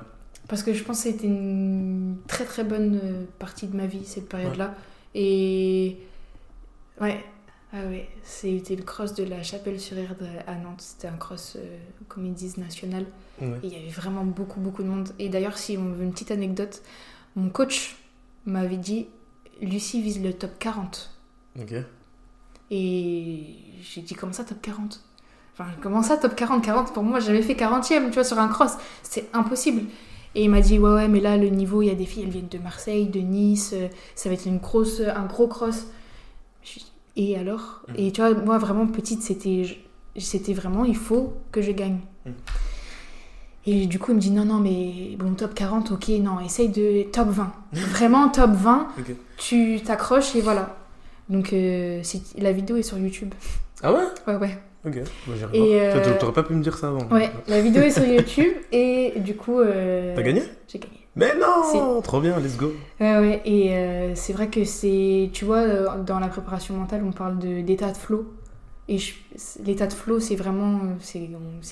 [0.49, 4.29] Parce que je pense que c'était une très très bonne partie de ma vie, cette
[4.29, 4.75] période-là.
[5.15, 5.97] Et
[7.01, 7.25] ouais,
[7.73, 10.81] ah ouais, c'était le cross de la Chapelle-sur-Erde à Nantes.
[10.83, 11.77] C'était un cross, euh,
[12.09, 13.05] comme ils disent, national.
[13.41, 13.59] Ouais.
[13.63, 15.11] Il y avait vraiment beaucoup, beaucoup de monde.
[15.19, 16.83] Et d'ailleurs, si on veut une petite anecdote,
[17.35, 17.97] mon coach
[18.47, 19.09] m'avait dit
[19.61, 21.11] Lucie vise le top 40.
[21.61, 21.75] Ok.
[22.71, 23.43] Et
[23.83, 25.03] j'ai dit comment ça, top 40
[25.59, 28.49] Enfin, comment ça, top 40 40 Pour moi, j'avais fait 40ème, tu vois, sur un
[28.49, 28.73] cross.
[29.03, 29.83] C'est impossible.
[30.35, 32.25] Et il m'a dit ouais, ouais, mais là, le niveau, il y a des filles,
[32.25, 35.87] elles viennent de Marseille, de Nice, euh, ça va être une grosse, un gros cross.
[37.17, 37.83] Et alors?
[37.89, 37.93] Mm.
[37.97, 39.79] Et tu vois, moi, vraiment petite, c'était
[40.19, 42.01] c'était vraiment, il faut que je gagne.
[42.27, 42.31] Mm.
[43.69, 46.69] Et du coup, il me dit non, non, mais bon, top 40, ok, non, essaye
[46.69, 47.53] de top 20.
[47.73, 49.15] Vraiment, top 20, Ok.
[49.39, 50.77] tu t'accroches et voilà.
[51.29, 52.01] Donc, euh,
[52.39, 53.35] la vidéo est sur YouTube.
[53.83, 54.05] Ah ouais?
[54.29, 54.59] Ouais, ouais.
[54.87, 54.95] Ok.
[55.27, 57.09] Bah, Et, euh, T'aurais pas pu me dire ça avant.
[57.09, 59.59] Ouais, la vidéo est sur YouTube et du coup.
[59.59, 60.45] euh, T'as gagné?
[60.69, 60.93] J'ai gagné.
[61.17, 62.73] Mais non Trop bien, let's go.
[63.01, 65.31] Ouais, ouais, et euh, c'est vrai que c'est.
[65.33, 68.27] Tu vois, dans la préparation mentale, on parle de- d'état de flow.
[68.89, 68.99] Et
[69.65, 70.77] l'état de flow, c'est vraiment.
[70.77, 71.19] euh, C'est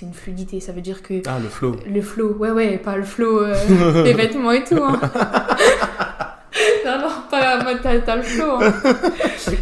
[0.05, 0.59] une fluidité.
[0.61, 1.77] Ça veut dire que Ah, le flow.
[1.87, 4.83] le flow, ouais, ouais, pas le flow euh, des vêtements et tout.
[4.83, 4.99] Hein.
[6.85, 8.51] non, non, pas t'as le flow.
[8.61, 8.73] hein.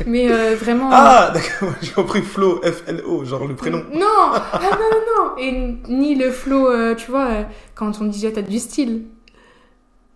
[0.06, 0.88] Mais euh, vraiment.
[0.92, 3.82] Ah, d'accord, j'ai compris flow, F-L-O, genre le prénom.
[3.92, 7.28] Non Ah non, non, non Et ni le flow, euh, tu vois,
[7.74, 9.02] quand on dit ah, t'as du style.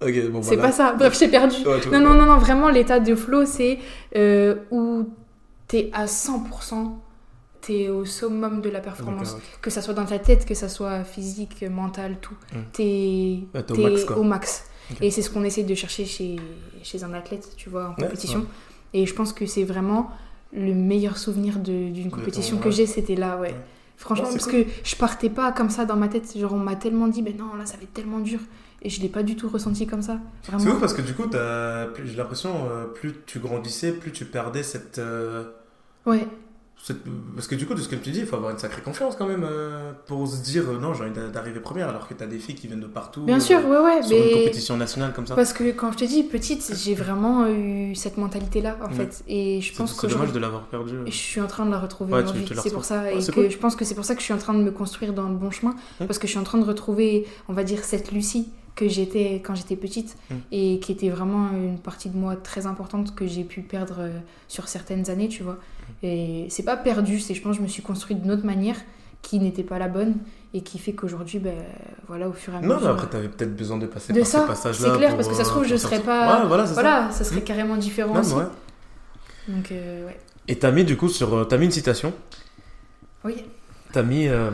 [0.01, 0.63] Bon, C'est voilà.
[0.63, 0.93] pas ça.
[0.93, 1.57] Bref, j'ai perdu.
[1.67, 3.79] Ouais, Non, non, non, non, vraiment, l'état de flow, c'est
[4.71, 5.09] où
[5.69, 6.93] t'es à 100%,
[7.67, 9.37] t'es au summum de la performance.
[9.61, 12.37] Que ça soit dans ta tête, que ça soit physique, mental, tout.
[12.53, 12.57] Mm.
[12.73, 15.05] T'es Ouais, t'es au max, au.
[15.05, 16.37] Et c'est ce qu'on essaie de chercher chez,
[16.83, 18.47] chez un athlète, tu vois, en Ouais, compétition.
[18.93, 20.11] Et je pense que c'est vraiment
[20.53, 22.73] le meilleur souvenir d'une compétition que ouais.
[22.73, 23.55] j'ai, c'était là, ouais.
[23.97, 26.39] Franchement, parce que je partais pas comme ça dans ma tête.
[26.39, 28.41] Genre, on m'a tellement dit, ben non, là, ça va être tellement dur.
[28.83, 30.21] Et je l'ai pas du tout ressenti comme ça.
[30.43, 34.63] C'est ouf parce que du coup, j'ai l'impression, euh, plus tu grandissais, plus tu perdais
[34.63, 35.45] cette, euh,
[36.05, 36.27] Ouais,
[37.35, 39.17] Parce que du coup, de ce que tu dis, il faut avoir une sacrée confiance
[39.17, 42.15] quand même euh, pour se dire euh, non, j'ai envie d'a- d'arriver première alors que
[42.15, 43.23] t'as des filles qui viennent de partout.
[43.23, 44.03] bien euh, sûr, ouais, ouais.
[44.05, 45.35] Sur une compétition nationale comme ça.
[45.35, 48.95] parce que quand je te dis petite, j'ai vraiment eu cette mentalité-là, en Ouais.
[48.95, 49.25] fait.
[49.27, 50.95] Et je C'est pense c'est que dommage de l'avoir perdu.
[51.07, 52.45] Et je suis en train de la retrouver Ouais, tu- aujourd'hui.
[52.45, 53.03] tu C'est pour ça.
[53.03, 53.51] Ouais, et c'est que cool.
[53.51, 55.29] je pense que c'est pour ça que je suis en train de me construire dans
[55.29, 55.75] le bon chemin.
[55.99, 59.43] Parce que je suis en train de retrouver, on va dire, cette Lucie que j'étais
[59.45, 60.17] quand j'étais petite.
[60.31, 60.35] Mm.
[60.53, 64.11] Et qui était vraiment une partie de moi très importante que j'ai pu perdre euh,
[64.49, 65.59] sur certaines années, tu vois.
[66.05, 68.77] Et c'est pas perdu, c'est je pense que je me suis construite d'une autre manière
[69.23, 70.15] qui n'était pas la bonne
[70.55, 71.55] et qui fait qu'aujourd'hui, ben,
[72.07, 72.81] voilà, au fur et à Non, mesure.
[72.83, 74.89] mais après, t'avais peut-être besoin de passer De par ça, ces passages-là.
[74.93, 77.25] c'est clair, pour, parce que ça se euh, trouve, je serais pas- Ouais, voilà, ça.
[77.25, 77.45] serait Mm.
[77.45, 78.35] carrément différent Non, aussi.
[78.35, 78.45] ouais.
[79.49, 80.17] Donc, euh, ouais.
[80.49, 81.47] Et t'as mis du coup sur.
[81.49, 82.13] T'as mis une citation.
[83.25, 83.37] Oui,
[83.93, 84.29] T'as mis.
[84.29, 84.51] euh,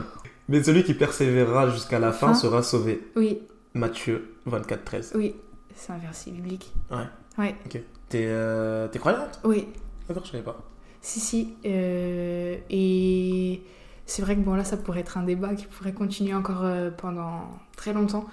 [0.49, 2.35] Mais celui qui persévérera jusqu'à la fin Fin.
[2.35, 3.01] sera sauvé.
[3.17, 3.41] oui,
[3.75, 5.13] Matthieu 24, 13.
[5.17, 5.35] oui.
[5.75, 6.71] C'est un verset biblique.
[6.91, 7.07] Ouais.
[7.39, 7.57] Ouais,
[8.11, 9.69] T'es euh, croyante oui.
[10.07, 10.61] D'accord, je savais pas.
[11.01, 11.55] Si, si.
[11.65, 13.63] euh, et
[14.05, 16.91] c'est vrai que bon, là, ça pourrait être un débat qui pourrait continuer encore euh,
[16.91, 18.27] pendant très longtemps.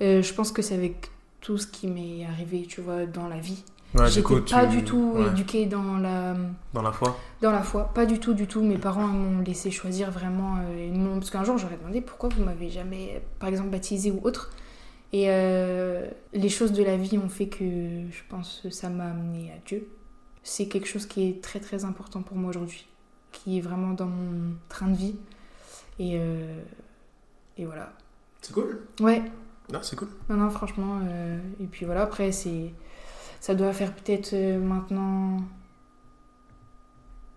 [0.00, 3.38] Euh, je pense que c'est avec tout ce qui m'est arrivé, tu vois, dans la
[3.40, 3.64] vie.
[3.96, 6.36] Ouais, J'étais pas tu- du tout ouais, éduquée dans la,
[6.72, 7.18] Dans la foi.
[7.42, 7.90] dans la foi.
[7.94, 8.62] Pas du tout, du tout.
[8.62, 10.56] Mes parents m'ont laissé choisir vraiment.
[10.60, 14.20] euh, ils parce qu'un jour, j'aurais demandé pourquoi vous m'avez jamais, par exemple, baptisé ou
[14.22, 14.52] autre.
[15.12, 17.64] Et euh, les choses de la vie ont fait que
[18.10, 19.88] je pense que ça m'a amené à Dieu.
[20.42, 22.86] C'est quelque chose qui est très très important pour moi aujourd'hui,
[23.32, 25.16] qui est vraiment dans mon train de vie.
[25.98, 26.60] Et, euh,
[27.56, 27.92] et voilà.
[28.42, 28.80] C'est cool.
[29.00, 29.22] Ouais,
[29.72, 30.08] Non, c'est cool.
[30.28, 31.00] non, non, franchement.
[31.04, 32.72] euh, et puis voilà, après, c'est.
[33.40, 35.38] Ça doit faire peut-être maintenant.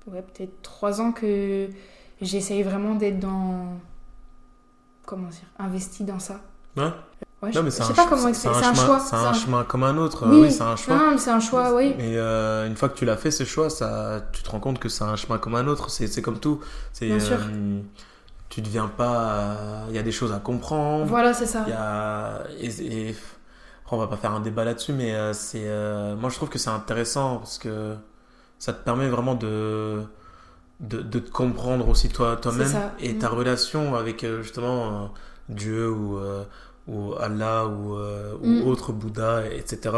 [0.08, 1.70] Ouais, peut-être trois ans que
[2.22, 3.78] j'essaye vraiment d'être dans.
[5.06, 6.42] Comment dire Investi dans ça.
[6.80, 6.92] Ouais.
[7.42, 8.56] Ouais, Non, je, mais c'est sais un, pas comment c'est expliquer.
[8.56, 9.00] un C'est un chemin- choix.
[9.00, 10.26] C'est un chemin comme un autre.
[10.28, 10.96] Oui, Oui, c'est un choix.
[10.96, 11.96] Non, mais c'est un choix, oui.
[11.98, 14.78] Et euh, une fois que tu l'as fait, ce choix, ça, tu te rends compte
[14.80, 15.90] que c'est un chemin comme un autre.
[15.90, 16.60] C'est comme tout.
[17.00, 17.38] Bien sûr.
[17.40, 17.80] euh,
[18.50, 19.56] tu deviens pas.
[19.90, 21.06] Il y a des choses à comprendre.
[21.06, 21.64] Voilà, c'est ça.
[21.68, 22.44] Y a.
[22.60, 23.16] Et, et-
[23.92, 25.64] on va pas faire un débat là-dessus, mais euh, c'est.
[25.66, 27.96] euh, moi, je trouve que c'est intéressant parce que
[28.60, 30.04] ça te permet vraiment de.
[30.82, 33.18] De, de te comprendre aussi toi, toi-même et Mm.
[33.20, 35.06] ta relation avec euh, justement euh,
[35.50, 36.44] Dieu ou, euh,
[36.90, 38.68] ou Allah ou, euh, ou Mm.
[38.68, 39.96] autre Bouddha, etc.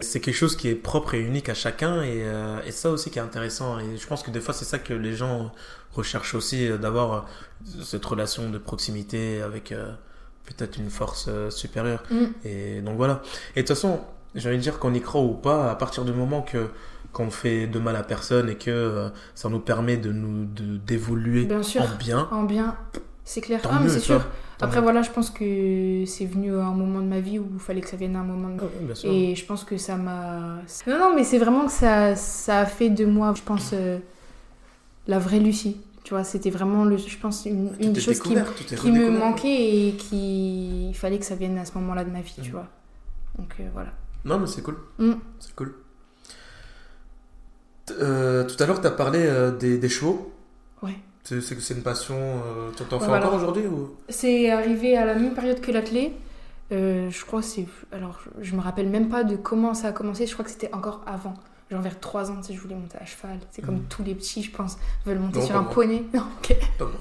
[0.00, 3.10] C'est quelque chose qui est propre et unique à chacun et, euh, et ça aussi
[3.10, 3.78] qui est intéressant.
[3.78, 5.52] Et je pense que des fois c'est ça que les gens
[5.92, 7.26] recherchent aussi, euh, d'avoir
[7.82, 9.92] cette relation de proximité avec euh,
[10.46, 12.02] peut-être une force supérieure.
[12.10, 12.24] Mm.
[12.44, 13.22] Et donc voilà.
[13.56, 14.00] Et de toute façon,
[14.34, 16.68] j'ai envie de dire qu'on y croit ou pas, à partir du moment que
[17.12, 20.46] qu'on fait de mal à personne et que ça nous permet de nous
[20.78, 22.76] d'évoluer en bien, En bien,
[23.24, 23.62] c'est clair.
[23.62, 24.20] tant ah, mais c'est sûr.
[24.60, 27.60] Après, voilà, je pense que c'est venu à un moment de ma vie où il
[27.60, 29.10] fallait que ça vienne à un moment de Ah bien sûr.
[29.10, 30.58] Et je pense que ça m'a.
[30.86, 33.98] Non, non, mais c'est vraiment que ça, ça a fait de moi, je pense, euh,
[35.06, 35.80] la vraie Lucie.
[36.04, 39.92] Tu vois, c'était vraiment, le, je pense, une, Tu une chose qui, me manquait et
[39.96, 42.52] qui il fallait que ça vienne à ce moment-là de ma vie, tu Mm.
[42.52, 42.66] vois.
[43.38, 43.90] Donc euh, voilà.
[44.24, 44.76] Non, mais c'est cool.
[44.98, 45.12] Mm.
[45.40, 45.74] C'est cool.
[47.90, 50.32] Euh, tout à l'heure, tu as parlé des, des chevaux.
[50.82, 50.96] Ouais.
[51.24, 52.16] C'est c'est- c'est une passion.
[52.16, 53.26] euh, tu t'en fais Voilà.
[53.26, 53.96] encore aujourd'hui ou...
[54.08, 56.12] C'est arrivé à la même période que l'athlé.
[56.72, 57.66] Euh, je crois c'est.
[57.92, 60.26] Alors, je, me rappelle même pas de comment ça a commencé.
[60.26, 61.34] Je crois que c'était encore avant.
[61.70, 63.38] Genre vers 3 ans, tu sais, je voulais monter à cheval.
[63.50, 63.84] C'est comme Mm.
[63.88, 65.70] tous les petits, je pense, veulent monter Non, sur un moi.
[65.70, 66.04] poney.
[66.14, 66.56] Non, ok.
[66.78, 66.94] Pas moi.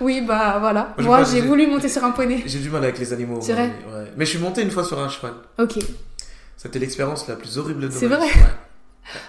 [0.00, 0.94] Oui, bah voilà.
[0.98, 2.42] Moi, j'ai voulu monter sur un poney.
[2.46, 3.40] J'ai du mal avec les animaux.
[3.40, 4.04] C'est vrai mais, ouais.
[4.16, 5.34] Mais je suis monté une fois sur un cheval.
[5.58, 5.78] Ok.
[6.56, 8.38] C'était l'expérience la plus horrible de C'est ma vrai vie.
[8.38, 8.46] Ouais.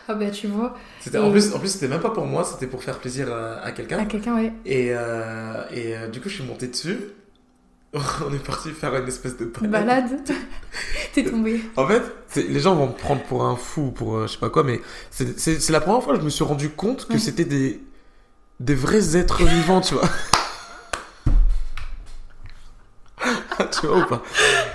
[0.08, 0.76] Ah bah tu vois,
[1.14, 3.60] Et- En plus, en plus c'était même pas pour moi, c'était pour faire plaisir à,
[3.64, 4.00] à quelqu'un.
[4.00, 4.52] à quelqu'un, ouais.
[4.66, 6.98] Et, euh, et euh, du coup, je suis monté dessus.
[7.94, 10.10] On est parti faire une espèce de balade.
[10.10, 10.22] balade.
[11.14, 11.62] T'es tombé.
[11.78, 12.02] En fait,
[12.36, 14.82] les gens vont me prendre pour un fou, pour euh, je sais pas quoi, mais
[15.12, 17.20] c'est la première fois que je me suis rendu compte que Ouais.
[17.20, 17.80] c'était des,
[18.60, 20.10] des vrais êtres vivants, tu vois.
[23.72, 24.22] tu vois ou pas?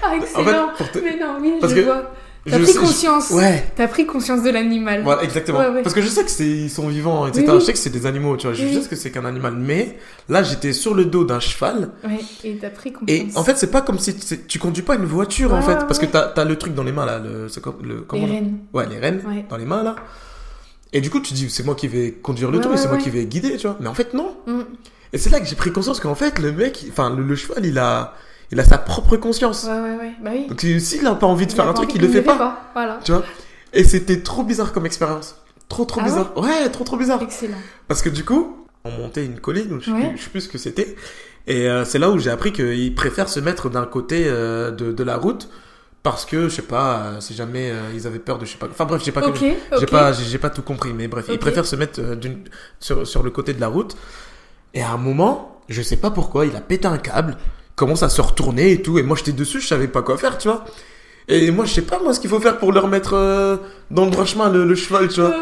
[0.03, 0.69] Ah, En excellent.
[0.71, 2.11] fait, pour te- Mais non, oui, Parce je que vois.
[2.51, 3.29] T'as pris sais- conscience.
[3.31, 5.03] je- Ouais, T'as pris conscience de l'animal.
[5.05, 5.61] voilà, exactement.
[5.61, 5.83] Ouais, ouais.
[5.83, 7.45] Parce que je sais que c'est ils sont vivants, etc.
[7.47, 7.61] Oui, oui.
[7.61, 8.55] Je sais que c'est des animaux, tu vois.
[8.55, 9.97] Je sais que c'est qu'un animal, mais
[10.29, 11.91] là, j'étais sur le dos d'un cheval.
[12.05, 13.11] Ouais, et t'as pris conscience.
[13.11, 14.17] Et en fait, c'est pas comme si
[14.49, 16.93] tu conduis pas une voiture, en fait, parce que t'as as le truc dans les
[16.93, 18.59] mains là, le, les là rênes.
[18.73, 19.97] Ouais, les rênes dans les mains là.
[20.93, 23.09] Et du coup, tu dis, c'est moi qui vais conduire le truc, c'est moi qui
[23.11, 23.77] vais guider, tu vois.
[23.81, 24.37] Mais en fait, non.
[24.47, 24.61] Mm.
[25.15, 27.65] Et c'est là que j'ai pris conscience qu'en fait, le mec, enfin, le, le cheval,
[27.65, 28.15] il a,
[28.53, 29.65] il a sa propre conscience.
[29.65, 30.13] Ouais, ouais, ouais.
[30.23, 30.47] Bah oui.
[30.47, 32.23] Donc, s'il a pas envie de Il faire un pas truc, il le qu'il fait
[32.23, 32.61] ne pas.
[32.75, 33.01] Voilà.
[33.03, 33.25] Tu vois?
[33.73, 35.37] Et c'était trop bizarre comme expérience.
[35.69, 36.37] Trop, trop Ah bizarre.
[36.37, 37.23] Ouais, trop, trop bizarre.
[37.23, 37.57] Excellent.
[37.89, 40.13] Parce que du coup, on montait une colline, je Ouais.
[40.17, 40.95] je sais plus ce que c'était.
[41.47, 44.93] Et euh, c'est là où j'ai appris qu'ils préfèrent se mettre d'un côté euh, de,
[44.93, 45.49] de la route
[46.03, 48.59] parce que, je sais pas, euh, si jamais euh, ils avaient peur de, je sais
[48.59, 48.67] pas.
[48.71, 49.23] Enfin bref, j'ai pas,
[49.79, 51.41] j'ai pas, j'ai pas tout compris, mais bref, ils Ok.
[51.41, 52.39] préfèrent se mettre euh, d'une,
[52.81, 53.97] sur, sur le côté de la route.
[54.75, 57.37] Et à un moment, je sais pas pourquoi, il a pété un câble,
[57.77, 60.39] commence à se retourner et tout, et moi j'étais dessus, je savais pas quoi faire,
[60.39, 60.65] tu vois.
[61.29, 63.57] Et moi, je sais pas moi ce qu'il faut faire pour le remettre euh,
[63.93, 65.33] dans le droit chemin, le, le cheval, tu vois.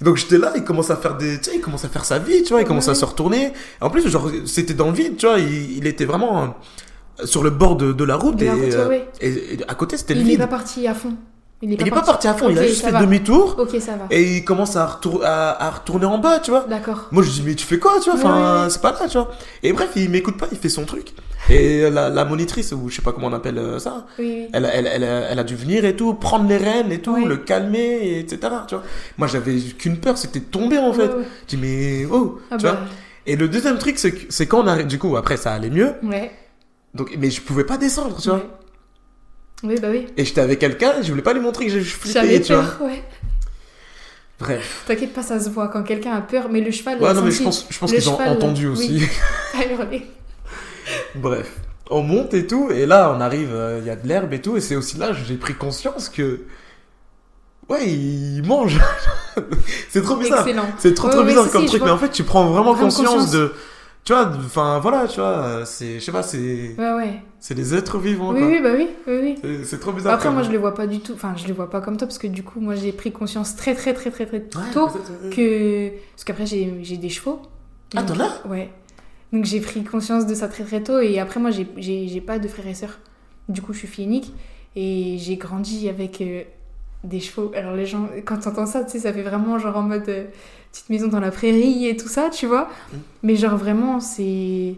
[0.00, 2.18] Donc j'étais là, il commence à faire des, tu sais, il commence à faire sa
[2.20, 3.52] vie, tu vois, il commence à se retourner.
[3.80, 6.54] En plus, genre, c'était dans le vide, tu vois, il, il était vraiment
[7.20, 9.08] euh, sur le bord de, de la route De et, la route, ouais, euh, ouais.
[9.20, 10.38] et- et à côté c'était le il n'est vide.
[10.40, 11.14] pas parti à fond.
[11.62, 14.06] Il n'est est pas parti à fond, il a juste fait demi-tour Ok, ça va.
[14.10, 16.66] et il commence à, retour- à, à retourner en bas, tu vois.
[16.68, 17.08] D'accord.
[17.10, 18.70] Moi je dis mais tu fais quoi, tu vois, enfin Ouais.
[18.70, 19.30] c'est pas là, tu vois.
[19.62, 21.14] Et bref, il m'écoute pas, il fait son truc.
[21.48, 24.48] Et la, la monitrice ou je sais pas comment on appelle euh, ça, Oui, oui.
[24.52, 27.36] elle, elle, elle, elle a dû venir et tout, prendre les rênes et tout, le
[27.36, 28.38] calmer, et etc.
[28.66, 28.84] Tu vois.
[29.18, 31.10] Moi, j'avais qu'une peur, c'était de tomber en fait.
[31.48, 32.80] Je dis, mais oh, Ah tu bah, vois.
[33.26, 36.30] Et le deuxième truc, c'est quand on arrive, du coup, après ça allait mieux, ouais.
[36.94, 38.42] donc, mais je pouvais pas descendre, tu vois.
[39.62, 40.06] Oui, bah oui.
[40.16, 42.62] Et j'étais avec quelqu'un, je voulais pas lui montrer que je flippais, J'avais tu vois.
[42.62, 43.02] peur, ouais.
[44.38, 44.84] Bref.
[44.86, 47.00] T'inquiète pas, ça se voit quand quelqu'un a peur, mais le cheval.
[47.00, 48.72] Ouais, non, mais je pense, je pense qu'ils ont entendu oui.
[48.72, 49.02] aussi.
[49.70, 50.06] hurlé.
[51.14, 51.60] Bref.
[51.90, 54.40] On monte et tout, et là, on arrive, euh, il y a de l'herbe et
[54.42, 56.40] tout, et c'est aussi là que j'ai pris conscience que.
[57.68, 58.78] Ouais, il mange.
[59.88, 60.46] c'est trop bizarre.
[60.78, 62.72] C'est trop Ouais, trop ouais, bizarre comme si, truc, mais en fait, tu prends vraiment
[62.72, 63.30] Vraiment conscience, conscience.
[63.32, 63.52] de.
[64.04, 65.98] Tu vois, enfin voilà, tu vois, euh, c'est.
[65.98, 66.74] Je sais pas, c'est.
[66.78, 67.22] Ouais, ouais.
[67.40, 68.48] C'est des êtres vivants, Oui, quoi.
[68.48, 69.60] oui, bah oui, oui, oui.
[69.64, 70.14] C'est- trop bizarre.
[70.14, 71.12] Après, moi, je le vois pas du tout.
[71.14, 73.56] Enfin, je le vois pas comme toi, parce que du coup, moi, j'ai pris conscience
[73.56, 74.40] très, très, très, très, très
[74.72, 74.88] tôt
[75.32, 75.88] que.
[76.14, 77.42] Parce qu'après, j'ai j'ai des chevaux.
[77.96, 78.70] Ah, t'en as Ouais.
[79.36, 80.98] Donc, j'ai pris conscience de ça très, très tôt.
[80.98, 82.98] Et après, moi, j'ai- pas de frères et sœurs.
[83.50, 84.32] Du coup, je suis fille unique.
[84.74, 86.42] Et j'ai grandi avec euh,
[87.04, 87.52] des chevaux.
[87.54, 90.24] Alors, les gens, quand t'entends ça, tu sais, ça fait vraiment genre en mode euh,
[90.72, 92.64] petite maison dans la prairie et tout ça, tu vois.
[92.92, 92.96] Mm.
[93.24, 94.76] Mais genre, vraiment, c'est.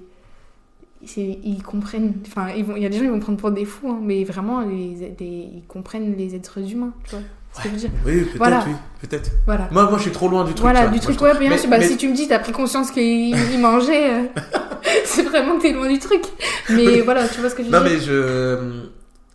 [1.16, 2.14] Ils comprennent.
[2.26, 3.98] Enfin, ils vont- il y a des gens, ils vont prendre pour des fous, hein,
[4.02, 7.24] mais vraiment, les, ils comprennent les êtres humains, tu vois.
[7.54, 7.90] ce que je veux dire.
[8.06, 8.64] Oui, peut-être, Voilà.
[8.66, 9.30] oui, peut-être.
[9.46, 9.68] Voilà.
[9.72, 10.60] Moi, moi, je suis trop loin du truc.
[10.60, 11.48] Voilà, du Moi, truc, trouve- ouais, Mais-.
[11.68, 13.02] Bah, mais- si tu me dis, t'as pris conscience qu'il
[13.54, 14.26] il mangeait, euh,
[15.04, 16.22] c'est vraiment que t'es loin du truc.
[16.70, 17.92] Mais voilà, tu vois ce que je veux Non, dire.
[17.92, 18.86] mais je.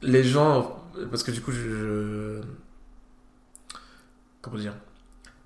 [0.03, 0.77] Les gens.
[1.09, 2.39] Parce que du coup, je-
[4.41, 4.73] Comment dire?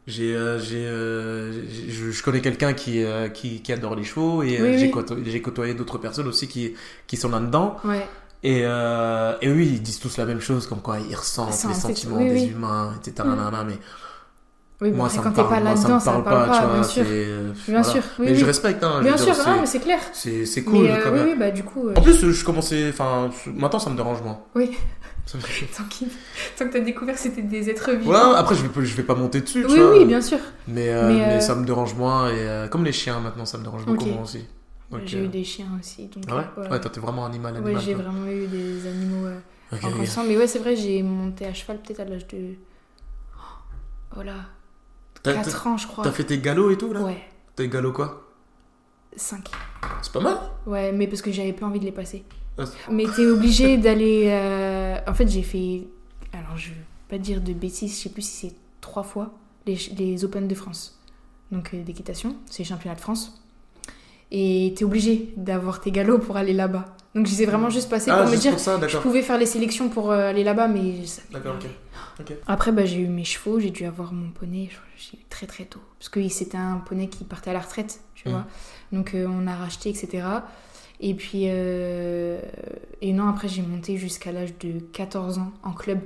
[0.07, 4.03] J'ai, euh, j'ai, euh, j'ai- je, je connais quelqu'un qui, euh, qui, qui adore les
[4.05, 4.91] chevaux et Oui, j'ai, oui.
[4.91, 6.73] côtoyé, j'ai côtoyé d'autres personnes aussi qui,
[7.07, 7.75] qui sont là-dedans.
[7.83, 8.07] Ouais,
[8.43, 11.67] Et, euh, et oui, ils disent tous la même chose, comme quoi ils ressentent Ça,
[11.67, 12.51] les sentiments oui, des oui.
[12.51, 13.27] humains, etc.
[13.27, 13.35] Mm.
[13.35, 13.77] nanana, mais
[14.79, 16.57] oui, bon, moi, ça quand me parle, pas moi, ça me ça parle pas, pas,
[16.59, 16.73] tu vois.
[16.75, 17.03] bien sûr.
[17.07, 17.83] euh, Bien voilà.
[17.83, 19.99] sûr, mais je respecte, hein, Bien sûr, dire, non, c'est- mais c'est clair.
[20.13, 21.39] c'est, c'est cool mais euh, quand même.
[21.39, 24.39] bah du coup, En plus, je commençais, enfin, maintenant ça me dérange moins.
[24.55, 24.77] Oui.
[25.27, 28.33] Tant, que t'as découvert que c'était des êtres Ouais, vivants.
[28.33, 29.91] après je vais, je vais pas monter dessus, tu oui, vois.
[29.91, 30.39] oui, bien sûr.
[30.67, 33.45] Mais, euh, Mais, mais, euh, ça me dérange moins, et euh, comme les chiens maintenant,
[33.45, 34.09] ça me dérange beaucoup Ok.
[34.09, 34.45] moins aussi.
[35.05, 36.07] J'ai eu des chiens aussi.
[36.07, 36.69] Donc, Ah ouais?
[36.71, 37.81] Ouais, toi t'es vraiment animal, Ouais, animal.
[37.83, 38.03] j'ai toi.
[38.03, 39.27] vraiment eu des animaux
[39.73, 39.97] Ok, en ok.
[39.97, 40.25] conscience.
[40.27, 42.53] Mais ouais, c'est vrai, j'ai monté à cheval peut-être à l'âge de.
[44.17, 44.35] Oh là,
[45.23, 46.03] T'as- 4 ans, je crois.
[46.05, 47.01] T'as fait tes galops et tout là?
[47.01, 47.21] Ouais,
[47.55, 48.23] Tes galops quoi?
[49.15, 49.49] 5.
[50.01, 52.23] C'est pas mal Ouais, mais parce que j'avais pas envie de les passer.
[52.91, 54.25] Mais t'es obligé d'aller.
[54.27, 55.87] euh, En fait, j'ai fait.
[56.33, 56.75] Alors, je vais
[57.09, 59.33] pas dire de bêtises, je sais plus si c'est trois fois
[59.65, 60.99] les, les Open de France.
[61.51, 63.41] Donc, euh, d'équitation, c'est les championnats de France.
[64.31, 66.85] Et t'es obligé d'avoir tes galops pour aller là-bas.
[67.15, 68.51] Donc, je les ai vraiment juste passés Ah, pour me dire.
[68.51, 70.95] pour ça, Je pouvais faire les sélections pour euh, aller là-bas, mais.
[71.31, 71.55] D'accord,
[72.19, 72.33] ok.
[72.47, 75.63] Après, bah, j'ai eu mes chevaux, j'ai dû avoir mon poney, j'ai eu très très
[75.65, 75.79] tôt.
[75.99, 78.33] Parce que c'était un poney qui partait à la retraite, tu Mhm.
[78.35, 78.45] vois.
[78.91, 80.23] Donc euh, on a racheté, etc.
[80.99, 82.39] Et puis, euh,
[83.01, 85.99] et non, après j'ai monté jusqu'à l'âge de 14 ans en club.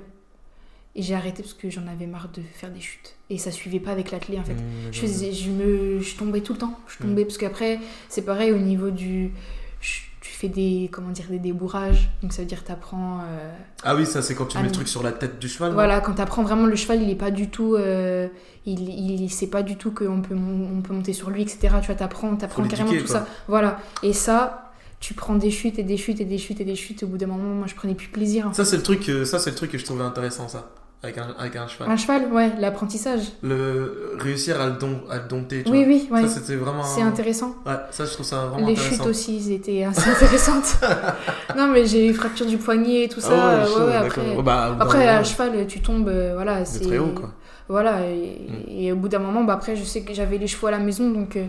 [0.94, 3.16] Et j'ai arrêté parce que j'en avais marre de faire des chutes.
[3.30, 4.56] Et ça suivait pas avec l'athlé en fait.
[4.56, 6.78] Mmh, Je, faisais, je, me, je tombais tout le temps.
[6.88, 9.32] Je tombais parce qu'après, c'est pareil au niveau du.
[9.80, 12.10] je- tu fais des, comment dire, des débourrages.
[12.22, 13.22] Donc ça veut dire t'apprends.
[13.24, 13.52] euh,
[13.84, 15.72] Ah oui, ça c'est quand tu mets le truc sur la tête du cheval.
[15.74, 17.76] voilà, quand t'apprends vraiment le cheval, il est pas du tout.
[17.76, 18.28] euh,
[18.66, 21.76] il, il sait pas du tout qu'on peut, on peut monter sur lui, etc.
[21.80, 23.08] Tu vois, t'apprends, t'apprends carrément tout quoi.
[23.22, 23.28] ça.
[23.48, 23.80] Voilà.
[24.04, 24.71] Et ça,
[25.02, 27.04] tu prends des chutes et des chutes et des chutes et des chutes.
[27.04, 28.50] Au bout d'un moment, moi, je prenais plus plaisir.
[28.54, 30.70] Ça c'est le truc, euh, ça c'est le truc que je trouvais intéressant ça,
[31.04, 31.90] avec un, avec un cheval.
[31.90, 33.22] Un cheval, ouais, l'apprentissage.
[33.42, 35.94] Le réussir à le, don, à le dompter, tu Oui, vois.
[35.94, 36.22] oui, ouais.
[36.28, 36.84] Ça c'était vraiment.
[36.84, 37.56] C'est intéressant.
[37.66, 38.96] Ouais, ça je trouve ça vraiment Les intéressant.
[39.04, 40.78] chutes aussi, étaient assez intéressantes.
[41.58, 43.34] non, mais j'ai eu fracture du poignet et tout Ah ça.
[43.34, 44.06] ouais, ouais, chaud, ouais, d'accord.
[44.24, 44.36] après.
[44.38, 47.34] Oh, bah, Après, à cheval, tu tombes, euh, voilà, c'est c'est très haut quoi.
[47.70, 48.70] Voilà, et, Mm.
[48.70, 50.80] et au bout d'un moment, bah après, je sais que j'avais les chevaux à la
[50.80, 51.46] maison, donc euh,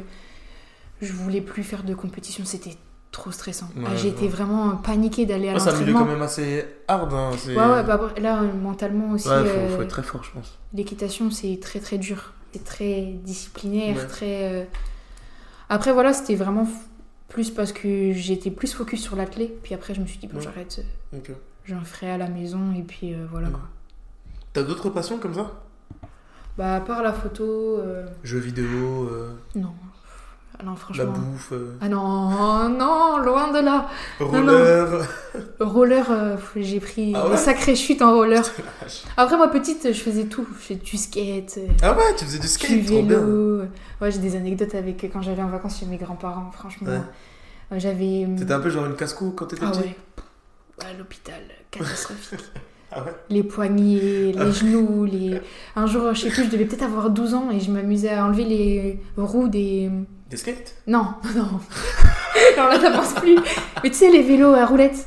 [1.03, 2.77] je voulais plus faire de compétition, c'était
[3.13, 3.69] trop stressant.
[3.77, 5.99] Ouais, Ah, J'étais vraiment paniquée d'aller à Ouais, c'est un milieu l'entraînement.
[6.07, 7.13] quand même assez hard.
[7.15, 10.25] Hein, Ouais, ouais, bah, là, euh, mentalement aussi, Ouais, faut, euh, faut être très fort,
[10.25, 10.59] je pense.
[10.75, 12.33] l'équitation, c'est très très dur.
[12.53, 14.53] C'est très disciplinaire, très.
[14.53, 14.65] euh,
[15.69, 16.67] Après, voilà, c'était vraiment
[17.29, 19.55] plus parce que j'étais plus focus sur l'athlé.
[19.63, 21.31] Puis après, je me suis dit, bon, j'arrête, euh, Ok.
[21.65, 22.73] j'en ferai à la maison.
[22.77, 23.53] Et puis euh, voilà Ouais.
[23.55, 23.63] quoi.
[24.53, 25.51] T'as d'autres passions comme ça?
[26.59, 27.45] Bah, à part la photo,
[27.79, 29.33] euh, Jeux vidéo, euh,
[30.65, 30.75] non.
[30.77, 33.89] Ah la bouffe, euh, Ah non, non, loin de là.
[34.21, 35.07] roller.
[35.61, 38.43] Roller, euh, j'ai pris Ah ouais une sacrée chute en roller.
[39.17, 40.47] Après, moi, petite, je faisais tout.
[40.59, 43.19] Je faisais du skate, euh, Ah ouais, tu faisais du du skate, trop bien.
[43.19, 43.63] vélo.
[44.01, 46.89] Ouais, j'ai des anecdotes avec quand j'allais en vacances chez mes grands-parents, franchement.
[46.89, 47.79] Ouais.
[47.79, 48.25] J'avais.
[48.27, 49.97] hum, T'étais un peu genre une casse-cou quand t'étais Ah petit ouais.
[50.85, 52.41] À l'hôpital, catastrophique.
[52.95, 55.41] Ah ouais les poignets, les genoux, les...
[55.77, 58.27] Un jour, je sais plus, je devais peut-être avoir 12 ans et je m'amusais à
[58.27, 59.91] enlever les roues des...
[60.33, 60.75] Des skates?
[60.87, 61.61] Non, non.
[62.57, 63.37] Alors là, t'avances plus.
[63.85, 65.07] Mais tu sais, les vélos à roulettes?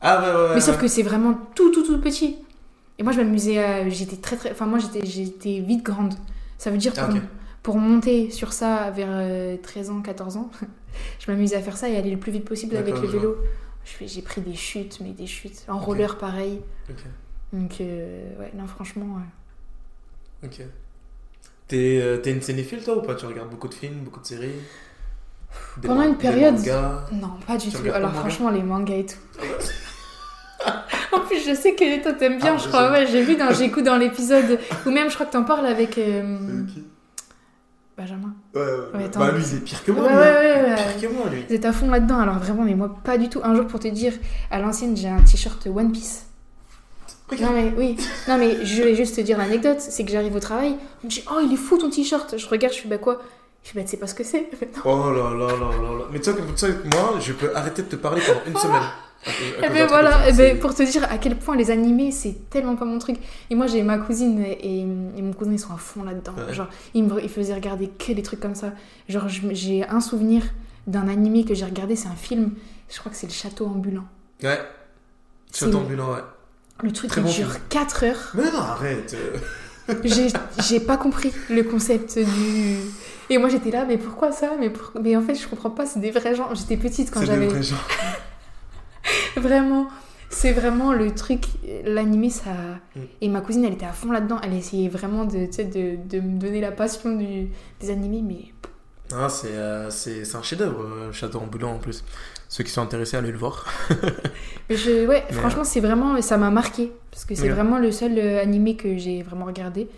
[0.00, 0.54] Ah ouais, ouais, ouais.
[0.56, 2.38] Mais sauf que c'est vraiment tout, tout, tout petit.
[2.98, 3.88] Et moi, je m'amusais à...
[3.88, 4.50] J'étais très, très...
[4.50, 6.14] Enfin, moi, j'étais j'étais vite grande.
[6.58, 7.20] Ça veut dire Ah, pour,
[7.62, 10.50] pour monter sur ça vers euh, 13 ans, 14 ans,
[11.20, 13.36] je m'amusais à faire ça et aller le plus vite possible avec le vélo.
[14.00, 15.64] J'ai pris des chutes, mais des chutes.
[15.68, 16.60] En roller, pareil.
[17.52, 19.20] Donc, euh, ouais, non, franchement...
[20.42, 20.48] ouais.
[20.48, 20.66] ok.
[21.68, 23.14] T'es euh, t'es une cinéphile toi ou pas?
[23.14, 24.50] Tu regardes beaucoup de films, beaucoup de séries?
[25.78, 27.06] Des Pendant une des période- mangas?
[27.12, 27.90] Non, pas du Tu tout.
[27.92, 29.16] Alors franchement, les mangas et tout.
[31.16, 32.90] en plus, je sais que toi t'aimes bien, Ah, je crois.
[32.90, 35.96] Ouais, j'ai vu dans j'écoute dans l'épisode ou même je crois que t'en parles avec
[35.98, 36.84] euh, Avec qui?
[37.96, 38.34] Benjamin.
[38.54, 39.10] Ouais, ouais, Ouais.
[39.16, 40.02] Bah lui, il est pire que moi.
[40.04, 40.22] ouais, lui, hein.
[40.22, 40.98] ouais, Il est ouais.
[40.98, 41.44] Pire que moi, lui.
[41.48, 43.40] Vous êtes à fond là-dedans, alors vraiment, mais moi pas du tout.
[43.44, 44.12] Un jour pour te dire,
[44.50, 46.26] à l'ancienne, j'ai un t-shirt One Piece.
[47.40, 47.96] Non mais oui,
[48.28, 51.10] non mais je vais juste te dire l'anecdote, c'est que j'arrive au travail, on me
[51.10, 53.22] dit oh il est fou ton t-shirt, je regarde, je fais bah quoi,
[53.62, 54.48] je fais bah tu sais pas ce que c'est.
[54.84, 56.04] Oh là là là là là.
[56.12, 58.82] Mais tu sais que moi, je peux arrêter de te parler pendant une semaine.
[59.26, 62.50] Et cause ben voilà, eh ben, pour te dire à quel point les animés c'est
[62.50, 63.16] tellement pas mon truc.
[63.48, 66.34] Et moi j'ai ma cousine et, et mon cousin ils sont à fond là-dedans.
[66.36, 66.52] Ouais.
[66.52, 68.72] Genre ils me ils faisaient regarder que des trucs comme ça.
[69.08, 70.42] Genre j'ai un souvenir
[70.86, 72.52] d'un animé que j'ai regardé, c'est un film,
[72.90, 74.04] je crois que c'est le château ambulant.
[74.42, 74.60] Ouais.
[75.52, 76.20] Château ambulant, ouais.
[76.82, 77.62] Le truc Très il bon dure film.
[77.68, 78.32] 4 heures.
[78.34, 79.16] Mais non, arrête.
[80.68, 82.76] J'ai pas compris le concept du.
[83.30, 84.52] Et moi j'étais là, mais pourquoi ça?
[84.58, 86.54] Mais, pour- mais en fait je comprends pas, c'est des vrais gens.
[86.54, 87.46] J'étais petite quand C'est des j'avais.
[87.46, 87.76] vrais gens.
[89.36, 89.88] Vraiment,
[90.30, 91.44] c'est vraiment le truc,
[91.84, 92.50] l'animé, ça...
[92.96, 93.00] Mm.
[93.20, 96.38] Et ma cousine, elle était à fond là-dedans, elle essayait vraiment de, de, de me
[96.38, 97.48] donner la passion du,
[97.80, 98.52] des animés, mais...
[99.12, 102.04] Ah, c'est euh, c'est c'est un chef-d'œuvre, euh, Château ambulant en plus.
[102.48, 103.66] Ceux qui sont intéressés, allez le voir.
[104.70, 106.20] mais je, ouais, Mais, franchement, c'est vraiment...
[106.22, 107.48] Ça m'a marqué, parce que c'est Ouais.
[107.50, 109.88] vraiment le seul euh, animé que j'ai vraiment regardé.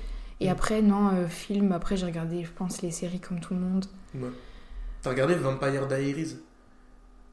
[0.40, 0.52] Et Mm.
[0.52, 3.86] après, non, euh, film, après j'ai regardé, je pense, les séries comme tout le monde.
[4.14, 4.28] Ouais.
[5.02, 6.36] T'as regardé Vampire Diaries?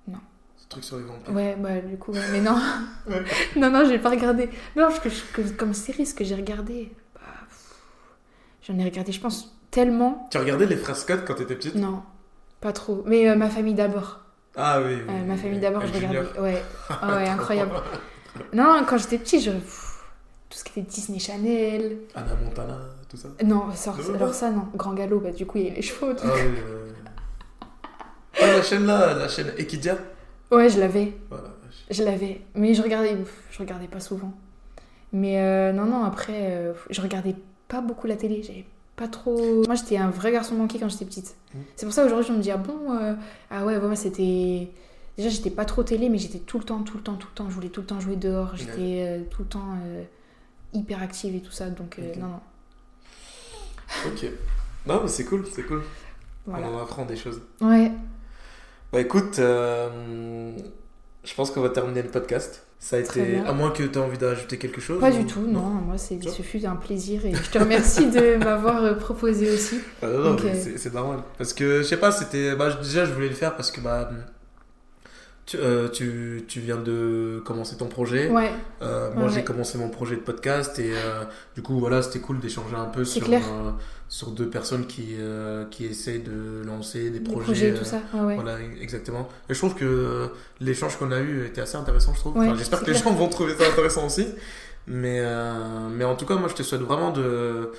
[0.07, 0.19] Non.
[0.57, 1.33] Ce truc sur les vampires.
[1.33, 2.57] Ouais, bah du coup, ouais, mais non.
[3.55, 4.49] Non, non, j'ai pas regardé.
[4.75, 7.75] Non, je- que- comme série, ce que j'ai regardé, bah, pff,
[8.67, 10.27] j'en ai regardé, je pense, tellement...
[10.31, 11.75] Tu regardais les frères Scott quand t'étais petite?
[11.75, 12.01] Non,
[12.61, 13.03] pas trop.
[13.05, 14.19] Mais euh, ma famille d'abord.
[14.55, 14.93] Ah oui.
[14.95, 16.09] oui, Euh, ma famille d'abord, je Junior.
[16.25, 16.39] regardais.
[16.39, 17.71] Ouais, Ah ouais, incroyable.
[18.53, 19.51] Non, quand j'étais petite, je...
[19.51, 19.57] tout
[20.51, 21.97] ce qui était Disney Channel.
[22.15, 22.77] Anna Montana,
[23.09, 23.29] tout ça?
[23.43, 24.33] Non, ça- alors non.
[24.33, 24.67] ça, non.
[24.75, 26.13] Grand Galop, bah, du coup, il y a les chevaux.
[26.13, 26.23] tout.
[26.25, 26.41] Ah oui.
[26.67, 26.89] euh.
[28.41, 29.97] Ah, la chaîne là, la chaîne Equidia?
[30.51, 31.13] Ouais, je l'avais.
[31.29, 31.49] Voilà.
[31.89, 32.41] Je l'avais.
[32.55, 34.33] Mais je regardais, ouf, je regardais pas souvent.
[35.11, 37.35] Mais euh, non, non, après, je regardais
[37.67, 38.41] pas beaucoup la télé.
[38.43, 39.63] J'avais pas trop.
[39.65, 41.35] Moi, j'étais un vrai garçon manqué quand j'étais petite.
[41.53, 41.59] Mm.
[41.75, 43.13] C'est pour ça aujourd'hui, je me dis, ah bon, euh,
[43.49, 44.69] ah ouais, ouais, c'était.
[45.17, 47.35] Déjà, j'étais pas trop télé, mais j'étais tout le temps, tout le temps, tout le
[47.35, 47.49] temps.
[47.49, 48.55] Je voulais tout le temps jouer dehors.
[48.55, 50.03] J'étais euh, tout le temps euh,
[50.73, 51.69] hyper active et tout ça.
[51.69, 52.39] Donc, non, non.
[54.07, 54.25] Ok.
[54.87, 55.83] Non, mais c'est cool, c'est cool.
[56.45, 56.67] Voilà.
[56.67, 57.41] On en apprend des choses.
[57.61, 57.91] Ouais.
[58.91, 60.53] Bah écoute, je
[61.35, 62.65] pense qu'on va terminer le podcast.
[62.83, 63.21] Ça a été.
[63.23, 63.45] bien.
[63.45, 65.61] À moins que tu aies envie d'ajouter quelque chose Pas ou- du tout, non.
[65.61, 69.79] Moi, c'est, ce fut un plaisir et je te remercie de m'avoir euh, proposé aussi.
[70.01, 70.37] Ah, non, non,
[70.75, 71.19] c'est normal.
[71.37, 72.55] Parce que, je sais pas, c'était.
[72.57, 74.11] Bah, déjà, je voulais le faire parce que, bah.
[75.45, 78.29] Tu, euh, tu, tu viens de commencer ton projet.
[78.29, 78.49] Ouais,
[78.81, 82.19] Euh, moi, Ouais, j'ai commencé mon projet de podcast et euh, du coup, voilà, c'était
[82.19, 83.71] cool d'échanger un peu sur, euh,
[84.07, 87.43] sur deux personnes qui, euh, qui essaient de lancer des les projets.
[87.45, 87.99] projets et tout ça.
[88.13, 88.35] Ouais, ouais.
[88.35, 89.27] Voilà, exactement.
[89.49, 90.27] Et je trouve que euh,
[90.61, 92.37] l'échange qu'on a eu était assez intéressant, je trouve.
[92.37, 94.25] Ouais, Enfin, J'espère que les gens vont trouver ça intéressant aussi.
[94.87, 97.71] Mais, euh, mais en tout cas, moi, je te souhaite vraiment de,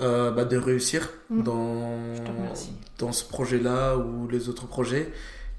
[0.00, 1.42] euh, bah, de réussir Mm.
[1.44, 1.98] dans,
[2.98, 5.12] dans ce projet-là ou les autres projets.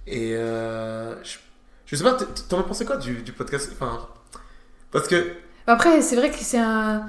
[0.08, 1.38] Et euh, je,
[1.86, 2.18] je sais pas,
[2.50, 3.70] t'en as pensé quoi du, du podcast?
[3.74, 4.08] Enfin,
[4.92, 5.36] parce que
[5.68, 7.08] Après, c'est vrai que c'est un.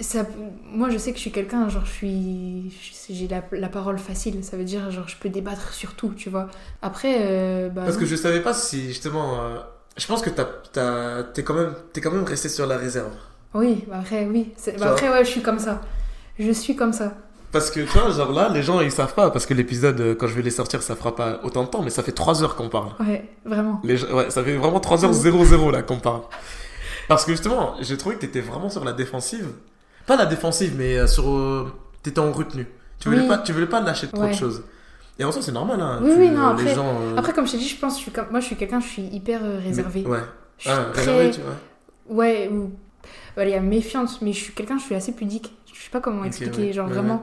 [0.00, 0.24] Ça,
[0.64, 2.72] moi, je sais que je suis quelqu'un, genre, je suis.
[3.10, 6.30] J'ai la, la parole facile, ça veut dire, genre, je peux débattre sur tout, tu
[6.30, 6.48] vois.
[6.82, 7.82] Après, euh, bah.
[7.84, 9.40] Parce que je savais pas si justement.
[9.40, 9.58] euh,
[9.96, 13.12] je pense que t'es, quand même, quand même resté sur la réserve.
[13.54, 14.52] Oui, bah après, oui.
[14.78, 15.80] Bah après, ouais, je suis comme ça.
[16.38, 17.16] Je suis comme ça.
[17.54, 20.14] Parce que tu vois, genre là, les gens ils savent pas, parce que l'épisode, euh,
[20.14, 22.42] quand je vais les sortir, ça fera pas autant de temps, mais ça fait 3
[22.42, 22.90] heures qu'on parle.
[23.00, 23.80] Ouais, vraiment.
[23.84, 26.22] Les ouais, ça fait vraiment 3 heures 0-0 là qu'on parle.
[27.08, 29.46] Parce que justement, j'ai trouvé que t'étais vraiment sur la défensive.
[30.06, 31.28] Pas la défensive, mais euh, sur.
[31.30, 32.66] euh, t'étais en retenue.
[32.98, 33.28] Tu voulais, Oui.
[33.28, 34.30] pas, tu voulais pas lâcher trop Ouais.
[34.32, 34.64] de choses.
[35.18, 36.00] Et en soi, c'est normal, hein.
[36.02, 36.88] Oui, tu- oui, non, les après- gens.
[36.88, 38.26] euh, Après, comme je t'ai dit, je pense, je suis comme...
[38.32, 40.02] moi, je suis quelqu'un, je suis hyper euh, réservée.
[40.04, 40.18] mais- ouais.
[40.58, 41.02] Je suis Ah, très...
[41.04, 42.16] réservé, tu vois.
[42.16, 42.72] Ouais, ou...
[43.36, 45.52] Voilà, il y a méfiante, mais je suis quelqu'un, je suis assez pudique.
[45.72, 46.72] Je sais pas comment expliquer, ouais.
[46.72, 47.22] genre Ouais, vraiment...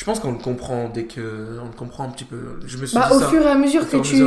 [0.00, 1.58] Je pense qu'on le comprend dès que.
[1.62, 2.38] On le comprend un petit peu.
[2.64, 3.28] Je me suis Bah, dit au ça.
[3.28, 4.24] fur et à mesure que tu,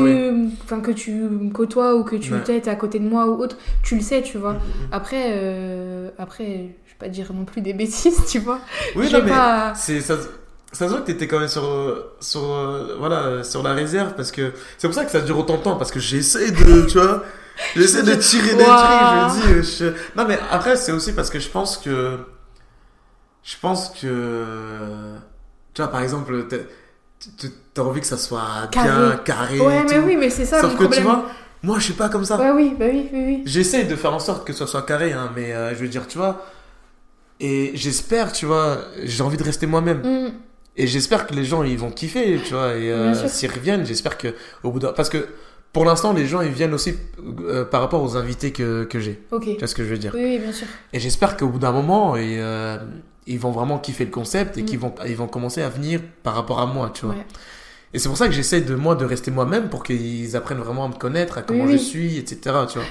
[0.64, 2.44] enfin que tu me côtoies ou que tu Ouais.
[2.44, 4.54] t'es à côté de moi ou autre, tu le sais, tu vois.
[4.54, 4.60] Mhm.
[4.92, 6.46] Après, euh, après,
[6.86, 8.60] je vais pas dire non plus des bêtises, tu vois.
[8.96, 9.32] Oui, non, mais.
[9.74, 10.16] C'est ça,
[10.74, 11.64] ça se voit que t'étais quand même sur
[12.20, 15.58] sur euh, voilà sur la réserve parce que c'est pour ça que ça dure autant
[15.58, 17.24] de temps parce que j'essaie de tu vois
[17.76, 21.14] j'essaie de tirer des trucs je me dis euh, je- non mais après c'est aussi
[21.14, 22.18] parce que je pense que
[23.44, 25.16] je pense que
[25.74, 26.46] tu vois par exemple
[27.74, 29.18] t'as- envie que ça soit bien Carré.
[29.26, 30.06] carré Ouais, mais tout.
[30.06, 31.00] oui, mais c'est ça sauf mon que problème.
[31.02, 31.26] tu vois
[31.64, 33.44] moi je suis pas comme ça Ouais, oui, bah oui, oui, oui.
[33.46, 36.08] J'essaie de faire en sorte que ça soit carré, hein, mais euh, je veux dire,
[36.08, 36.46] tu vois.
[37.40, 40.00] Et j'espère, tu vois, j'ai envie de rester moi-même.
[40.00, 40.32] Mm.
[40.76, 42.76] Et j'espère que les gens, ils vont kiffer, tu vois.
[42.76, 44.92] Et euh, s'ils reviennent, j'espère que au bout d'un.
[44.92, 45.26] Parce que
[45.72, 46.96] pour l'instant, les gens, ils viennent aussi
[47.48, 49.24] euh, par rapport aux invités que, que j'ai.
[49.32, 49.46] Ok.
[49.46, 50.12] Tu vois ce que je veux dire?
[50.14, 50.68] Oui, oui, bien sûr.
[50.92, 52.78] Et j'espère qu'au bout d'un moment, et, euh,
[53.28, 54.66] ils vont vraiment kiffer le concept et Mm.
[54.66, 57.16] qu'ils vont, ils vont commencer à venir par rapport à moi, tu vois.
[57.16, 57.26] Ouais.
[57.94, 60.86] Et c'est pour ça que j'essaie de moi de rester moi-même pour qu'ils apprennent vraiment
[60.86, 61.84] à me connaître, à comment Oui, je oui.
[61.84, 62.38] suis, etc.
[62.72, 62.88] Tu vois.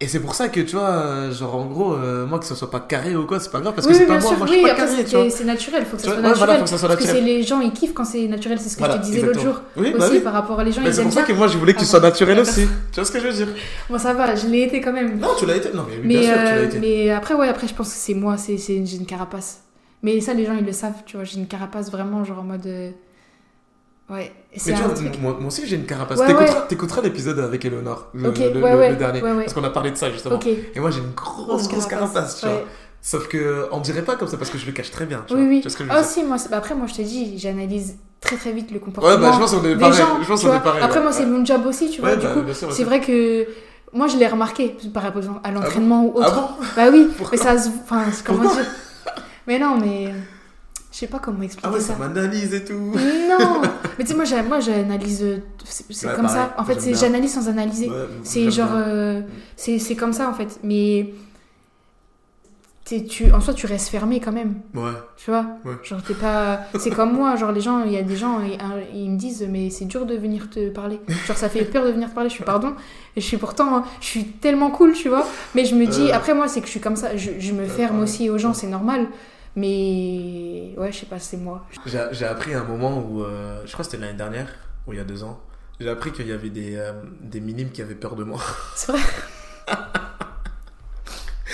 [0.00, 2.54] Et c'est pour ça que tu vois, euh, genre en gros, euh, moi que ça
[2.54, 4.22] soit pas carré ou quoi, c'est pas grave parce oui, que c'est oui, pas bien
[4.22, 4.38] moi, sûr.
[4.38, 5.30] moi je suis oui, pas après, carré, c'est- tu vois.
[5.30, 6.58] c'est naturel, faut que ça soit ouais, voilà, naturel.
[6.58, 7.36] faut que ça soit Parce que c'est naturel.
[7.36, 9.40] les gens, ils kiffent quand c'est naturel, c'est ce que Voilà, je te disais l'autre
[9.40, 9.60] jour.
[9.76, 10.20] Oui, bah Aussi, oui.
[10.20, 11.78] par rapport à les gens, Mais ils c'est pour ça que moi je voulais que
[11.80, 12.68] tu Ah, sois naturel aussi.
[12.92, 13.48] Tu vois ce que je veux dire?
[13.90, 15.18] Bon, ça va, je l'ai été quand même.
[15.18, 15.70] Non, tu l'as été?
[15.74, 16.78] Non, mais oui, Mais, bien sûr, tu l'as euh, été.
[16.78, 19.62] mais après, ouais, après, je pense que c'est moi, c'est, c'est, j'ai une carapace.
[20.04, 22.44] Mais ça, les gens, ils le savent, tu vois, j'ai une carapace vraiment, genre en
[22.44, 22.68] mode.
[24.10, 24.32] Ouais,
[24.66, 26.18] Mais tu vois, moi, moi aussi j'ai une carapace.
[26.18, 26.34] Ouais,
[26.68, 28.30] T'écouteras, l'épisode avec Eleonore, le,
[28.96, 29.20] dernier.
[29.20, 30.40] Parce qu'on a parlé de ça justement.
[30.74, 32.62] Et moi j'ai une grosse, grosse carapace, tu vois.
[33.00, 35.24] Sauf que on dirait pas comme ça parce que je le cache très bien.
[35.26, 35.48] Tu Oui, vois.
[35.48, 35.56] oui.
[35.58, 37.38] Tu vois ce que je veux Ah, si, moi, bah, après, moi, je te dis,
[37.38, 39.14] j'analyse très très vite le comportement.
[39.14, 39.98] Ouais, bah je pense qu'on est pareil.
[39.98, 40.64] gens, je pense tu qu'on est vois.
[40.64, 40.82] pareil.
[40.82, 41.04] Après, ouais.
[41.04, 42.10] moi, c'est mon job aussi, tu vois.
[42.10, 43.46] Ouais, du bah, coup, c'est vrai que
[43.92, 46.34] moi, je l'ai remarqué, par exemple, à l'entraînement ou Ah autre.
[46.34, 47.68] bon Bah oui, Pourquoi mais ça se.
[47.84, 48.66] Enfin, comment dire?
[49.46, 50.12] Mais non, mais.
[50.90, 51.96] Je sais pas comment expliquer Ah ouais, ça.
[51.96, 52.74] m'analyse et tout.
[52.74, 53.62] Non
[53.98, 55.22] Mais tu sais, moi, j'analyse.
[55.22, 56.54] euh, C'est Ouais, comme pareil, ça.
[56.56, 57.88] En fait, c'est j'analyse sans analyser.
[57.90, 58.70] Ouais, c'est genre.
[58.72, 59.20] euh,
[59.56, 60.58] c'est c'est comme ça, en fait.
[60.62, 61.12] Mais.
[62.86, 64.54] Tu, en soi, tu restes fermé quand même.
[64.74, 64.92] Ouais.
[65.18, 65.74] Tu vois Ouais.
[65.84, 66.60] Genre, t'es pas.
[66.78, 68.56] C'est comme moi, genre, les gens, il y a des gens, ils,
[68.98, 70.98] ils me disent, mais c'est dur de venir te parler.
[71.26, 72.30] Genre, ça fait peur de venir te parler.
[72.30, 72.72] Je suis pardon.
[73.14, 75.26] Et je suis pourtant, je suis tellement cool, tu vois.
[75.54, 76.14] Mais je me dis, Euh.
[76.16, 77.14] après, moi, c'est que je suis comme ça.
[77.14, 78.02] Je, je me ferme pareil.
[78.04, 79.06] aussi aux gens, c'est normal.
[79.58, 80.72] Mais.
[80.76, 81.66] Ouais, je sais pas, c'est moi.
[81.84, 84.48] J'ai appris un moment où, euh, je crois que c'était l'année dernière,
[84.86, 85.40] ou il y a deux ans,
[85.80, 88.40] j'ai appris qu'il y avait des, euh, des minimes qui avaient peur de moi.
[88.76, 89.00] C'est vrai?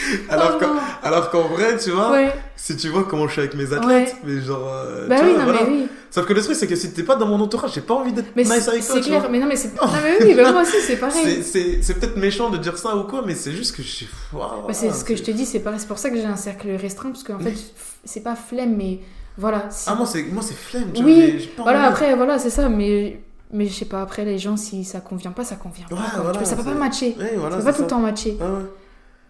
[0.29, 2.33] Alors Oh qu'en alors qu'en vrai, tu vois, Ouais.
[2.57, 4.35] si tu vois comment je suis avec mes athlètes, Ouais.
[4.35, 4.69] mais genre.
[4.73, 5.61] euh, Bah tu oui, vois, non, voilà.
[5.65, 5.89] mais oui.
[6.11, 8.13] Sauf que le truc, c'est que si t'es pas dans mon entourage, j'ai pas envie
[8.13, 9.21] d'être Mais nice c'est avec toi, c'est clair.
[9.21, 9.29] vois.
[9.31, 9.75] Mais non, mais c'est.
[9.75, 11.43] Non, mais oui, bah, moi aussi, c'est pareil.
[11.43, 14.09] C'est peut-être méchant de dire ça ou quoi, mais c'est juste que je suis.
[14.33, 15.81] Bah, c'est ce que je te dis, c'est pareil.
[15.81, 17.55] C'est pour ça que j'ai un cercle restreint, parce qu'en fait,
[18.05, 19.01] c'est pas flemme, mais
[19.37, 19.69] voilà.
[19.89, 21.57] Ah, moi, c'est moi, c'est flemme, tu Oui, vois.
[21.57, 23.21] pas Voilà, après, voilà, c'est ça, mais.
[23.53, 25.95] Mais je sais pas, après, les gens, si ça convient pas, ça convient pas.
[25.95, 26.23] Ouais, quoi.
[26.23, 27.15] voilà, ça peut pas matcher.
[27.19, 28.37] Ouais, voilà, ça peut pas tout le temps matcher.
[28.41, 28.59] Ah ouais.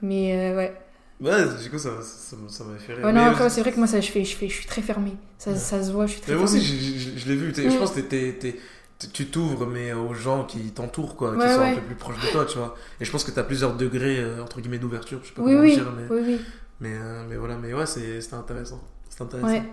[0.04, 0.76] Mais euh, ouais.
[1.20, 3.04] Ouais, du coup, ça, ça, ça m'a fait rire.
[3.06, 4.82] Ouais, non, après, c'est vrai que moi, ça, je, fais, je, fais, je suis très
[4.82, 5.16] fermée.
[5.38, 7.52] Ça, ça se voit, je suis très Mais moi aussi, je, je- je l'ai vu.
[7.52, 7.70] t'sais, Mm.
[7.70, 8.58] Je pense que t'es- t'es-
[8.98, 12.20] t'es- tu t'ouvres, mais aux gens qui t'entourent, quoi, qui sont un peu plus proches
[12.20, 12.74] de toi, tu vois.
[13.00, 15.20] Et je pense que t'as plusieurs degrés, euh, entre guillemets, d'ouverture.
[15.22, 16.40] Je sais pas Oui, comment oui, dire, mais, oui,
[16.80, 17.56] mais, euh, mais voilà.
[17.56, 18.82] Mais ouais, c'est- c'était intéressant.
[19.08, 19.64] C'était intéressant.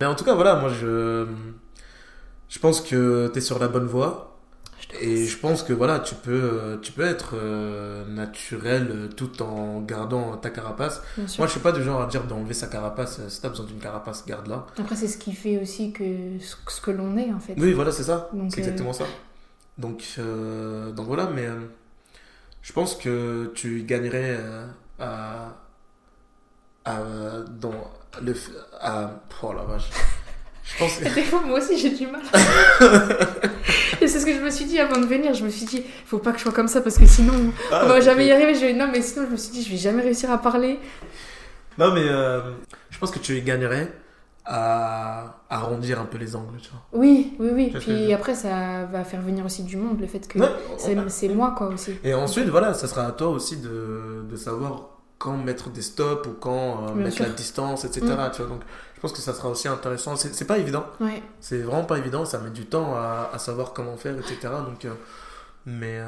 [0.00, 1.26] Mais en tout cas, voilà, moi, je,
[2.48, 4.37] je pense que t'es sur la bonne voie.
[5.00, 9.42] Et je pense que voilà, tu peux, euh, tu peux être euh, naturel euh, tout
[9.42, 11.02] en gardant ta carapace.
[11.16, 13.20] Moi, je suis pas du genre à dire d'enlever sa carapace.
[13.28, 14.66] Si t'as besoin d'une carapace, garde-la.
[14.78, 16.04] Après, c'est ce qui fait aussi que
[16.40, 17.54] ce que l'on est, en fait.
[17.58, 18.30] Oui, voilà, c'est ça.
[18.32, 19.04] C'est euh, exactement ça.
[19.76, 21.46] Donc, euh, donc voilà, mais
[22.62, 24.38] je pense que tu gagnerais
[24.98, 25.54] à,
[26.84, 26.98] à,
[27.60, 27.90] dans
[28.20, 28.34] le,
[28.80, 29.90] à, oh la vache.
[30.70, 32.20] Je pense que, Des fois, moi aussi, j'ai du mal.
[34.08, 35.34] C'est ce que je me suis dit avant de venir.
[35.34, 37.82] Je me suis dit, faut pas que je sois comme ça parce que sinon, Ah,
[37.84, 38.54] on va jamais y arriver.
[38.54, 40.78] Je Non, mais sinon, je me suis dit, je vais jamais réussir à parler.
[41.78, 42.40] Non, mais euh,
[42.90, 43.92] je pense que tu gagnerais
[44.44, 46.80] à arrondir un peu les angles, tu vois.
[46.92, 47.72] Oui, oui, oui.
[47.78, 50.48] Puis après, ça va faire venir aussi du monde, le fait que Ouais,
[51.08, 51.92] c'est moi, quoi, aussi.
[52.02, 54.88] Et ensuite, voilà, ça sera à toi aussi de, de savoir
[55.18, 57.24] quand mettre des stops ou quand euh, mettre sûr.
[57.26, 58.06] la distance, etc.
[58.06, 58.30] Mm.
[58.32, 58.62] Tu vois, donc
[58.98, 60.16] je pense que ça sera aussi intéressant.
[60.16, 60.84] C'est pas évident.
[60.98, 61.22] Ouais.
[61.38, 62.24] C'est vraiment pas évident.
[62.24, 64.38] Ça met du temps à, à savoir comment faire, etc.
[64.66, 64.92] Donc, euh,
[65.66, 66.04] mais euh,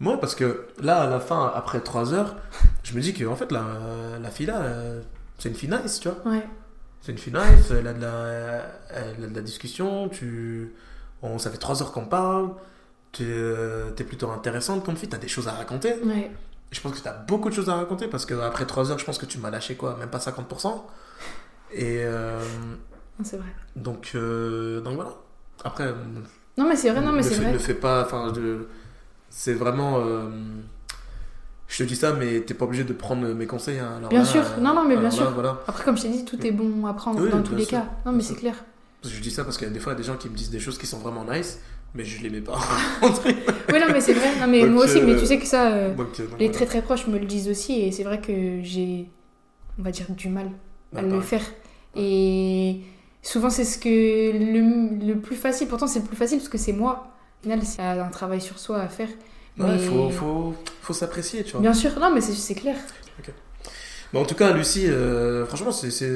[0.00, 2.34] moi, parce que là, à la fin, après 3 heures,
[2.82, 3.62] je me dis que en fait, la,
[4.20, 5.02] la fille là, euh,
[5.38, 6.32] c'est une fille nice, tu vois.
[6.32, 6.44] Ouais.
[7.00, 10.74] C'est une fille nice, elle a de la, elle a de la discussion, tu...
[11.22, 12.50] on, ça fait 3 heures qu'on parle,
[13.12, 15.94] tu es plutôt intéressante comme fille, tu as des choses à raconter.
[16.04, 16.32] Ouais.
[16.72, 19.04] Je pense que tu as beaucoup de choses à raconter parce qu'après 3 heures, je
[19.04, 20.82] pense que tu m'as lâché quoi, même pas 50%.
[21.74, 22.40] Et euh,
[23.22, 23.46] C'est vrai.
[23.76, 25.12] donc, euh, donc voilà.
[25.64, 25.92] Après,
[26.58, 27.52] Non, mais c'est vrai, non, mais c'est vrai.
[27.52, 28.32] ne fais pas, enfin,
[29.30, 30.00] c'est vraiment.
[30.00, 30.28] euh,
[31.68, 33.78] je te dis ça, mais t'es pas obligé de prendre mes conseils.
[33.78, 33.94] hein.
[33.96, 34.42] Alors Bien là, sûr.
[34.60, 35.30] Non, non, mais bien là, sûr.
[35.30, 35.60] voilà.
[35.66, 37.78] Après, comme je t'ai dit, tout est bon à prendre Oui, dans tous les sûr.
[37.78, 37.86] cas.
[38.04, 38.54] Non, mais c'est clair.
[39.04, 40.28] Je dis ça parce qu'il y a des fois il y a des gens qui
[40.28, 41.58] me disent des choses qui sont vraiment nice,
[41.94, 42.58] mais je les mets pas.
[43.02, 44.38] Oui, non, mais c'est vrai.
[44.38, 46.52] Non, mais Donc, moi aussi, mais tu sais que ça, euh, Donc, donc les voilà.
[46.52, 49.08] très très proches me le disent aussi, et c'est vrai que j'ai,
[49.78, 50.50] on va dire, du mal
[50.92, 51.22] Bah, à le pareil.
[51.26, 51.42] faire.
[51.96, 52.80] Et
[53.22, 56.58] souvent, c'est ce que le, le plus facile, pourtant, c'est le plus facile parce que
[56.58, 57.08] c'est moi.
[57.40, 59.08] Au final, c'est un travail sur soi à faire.
[59.58, 61.60] Ouais, mais- faut, faut, faut s'apprécier, tu vois.
[61.60, 62.76] Bien sûr, non, mais c'est c'est clair.
[64.12, 66.10] Mais en tout cas, Lucie, euh, franchement, c'est, c'est,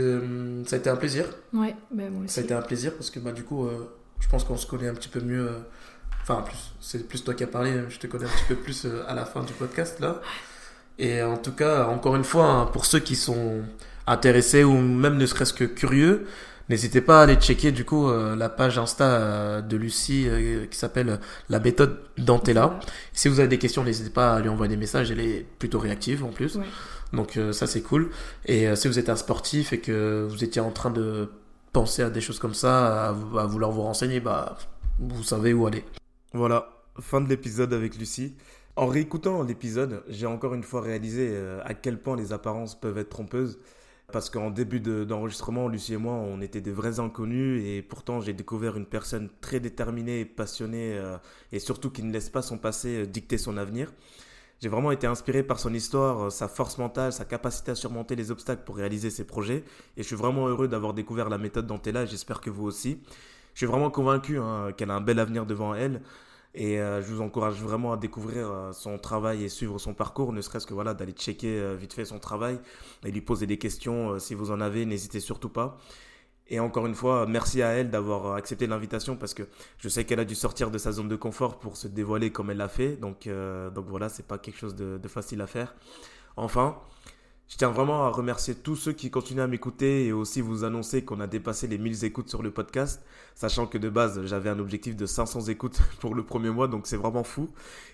[0.67, 1.25] ça a été un plaisir.
[1.55, 4.29] Ouais, bah, moi Ça a été un plaisir parce que bah, du coup, euh, je
[4.29, 5.49] pense qu'on se connaît un petit peu mieux.
[5.49, 5.59] euh,
[6.23, 8.85] Enfin, plus, c'est plus toi qui as parlé, je te connais un petit peu plus
[8.85, 10.21] euh, à la fin du podcast là.
[10.99, 13.61] Et en tout cas, encore une fois, hein, pour ceux qui sont
[14.07, 16.27] intéressés ou même ne serait-ce que curieux,
[16.69, 20.67] n'hésitez pas à aller checker du coup euh, la page Insta euh, de Lucie euh,
[20.67, 22.79] qui s'appelle La méthode Dantella.
[23.13, 25.79] Si vous avez des questions, n'hésitez pas à lui envoyer des messages, elle est plutôt
[25.79, 26.57] réactive en plus.
[26.57, 26.65] Ouais.
[27.13, 28.11] Donc euh, ça c'est cool.
[28.47, 31.29] Et euh, si vous êtes un sportif et que vous étiez en train de
[31.73, 34.57] penser à des choses comme ça, à, vou- à vouloir vous renseigner, bah
[34.99, 35.85] vous savez où aller.
[36.33, 36.69] Voilà,
[37.01, 38.35] fin de l'épisode avec Lucie.
[38.77, 42.99] En réécoutant l'épisode, j'ai encore une fois réalisé euh, à quel point les apparences peuvent
[42.99, 43.59] être trompeuses.
[44.13, 48.21] Parce qu'en début de- d'enregistrement, Lucie et moi, on était des vrais inconnus et pourtant
[48.21, 51.19] j'ai découvert une personne très déterminée et passionnée euh,
[51.53, 53.93] et surtout qui ne laisse pas son passé euh, dicter son avenir.
[54.63, 58.17] J'ai vraiment été inspiré par son histoire, euh, sa force mentale, sa capacité à surmonter
[58.17, 59.65] les obstacles pour réaliser ses projets
[59.97, 63.01] et je suis vraiment heureux d'avoir découvert la méthode Dantella et j'espère que vous aussi.
[63.55, 66.01] Je suis vraiment convaincu hein, qu'elle a un bel avenir devant elle
[66.57, 70.33] et euh, je vous encourage vraiment à découvrir euh, son travail et suivre son parcours,
[70.33, 72.59] ne serait-ce que voilà d'aller checker euh, vite fait son travail
[73.05, 75.77] et lui poser des questions si vous en avez, n'hésitez surtout pas.
[76.49, 79.43] Et encore une fois, merci à elle d'avoir accepté l'invitation parce que
[79.79, 82.51] je sais qu'elle a dû sortir de sa zone de confort pour se dévoiler comme
[82.51, 82.97] elle l'a fait.
[82.97, 83.29] Donc,
[83.75, 85.75] donc voilà, c'est pas quelque chose de facile à faire.
[86.37, 86.79] Enfin,
[87.49, 91.05] je tiens vraiment à remercier tous ceux qui continuent à m'écouter et aussi vous annoncer
[91.05, 93.03] qu'on a dépassé les 1000 écoutes sur le podcast,
[93.35, 96.87] sachant que de base j'avais un objectif de 500 écoutes pour le premier mois, donc
[96.87, 97.49] c'est vraiment fou.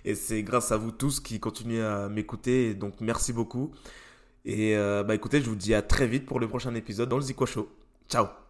[0.05, 3.73] Et c'est grâce à vous tous qui continuez à m'écouter, donc merci beaucoup.
[4.45, 7.17] Et euh, bah écoutez, je vous dis à très vite pour le prochain épisode dans
[7.17, 7.69] le Zico Show.
[8.09, 8.42] Ciao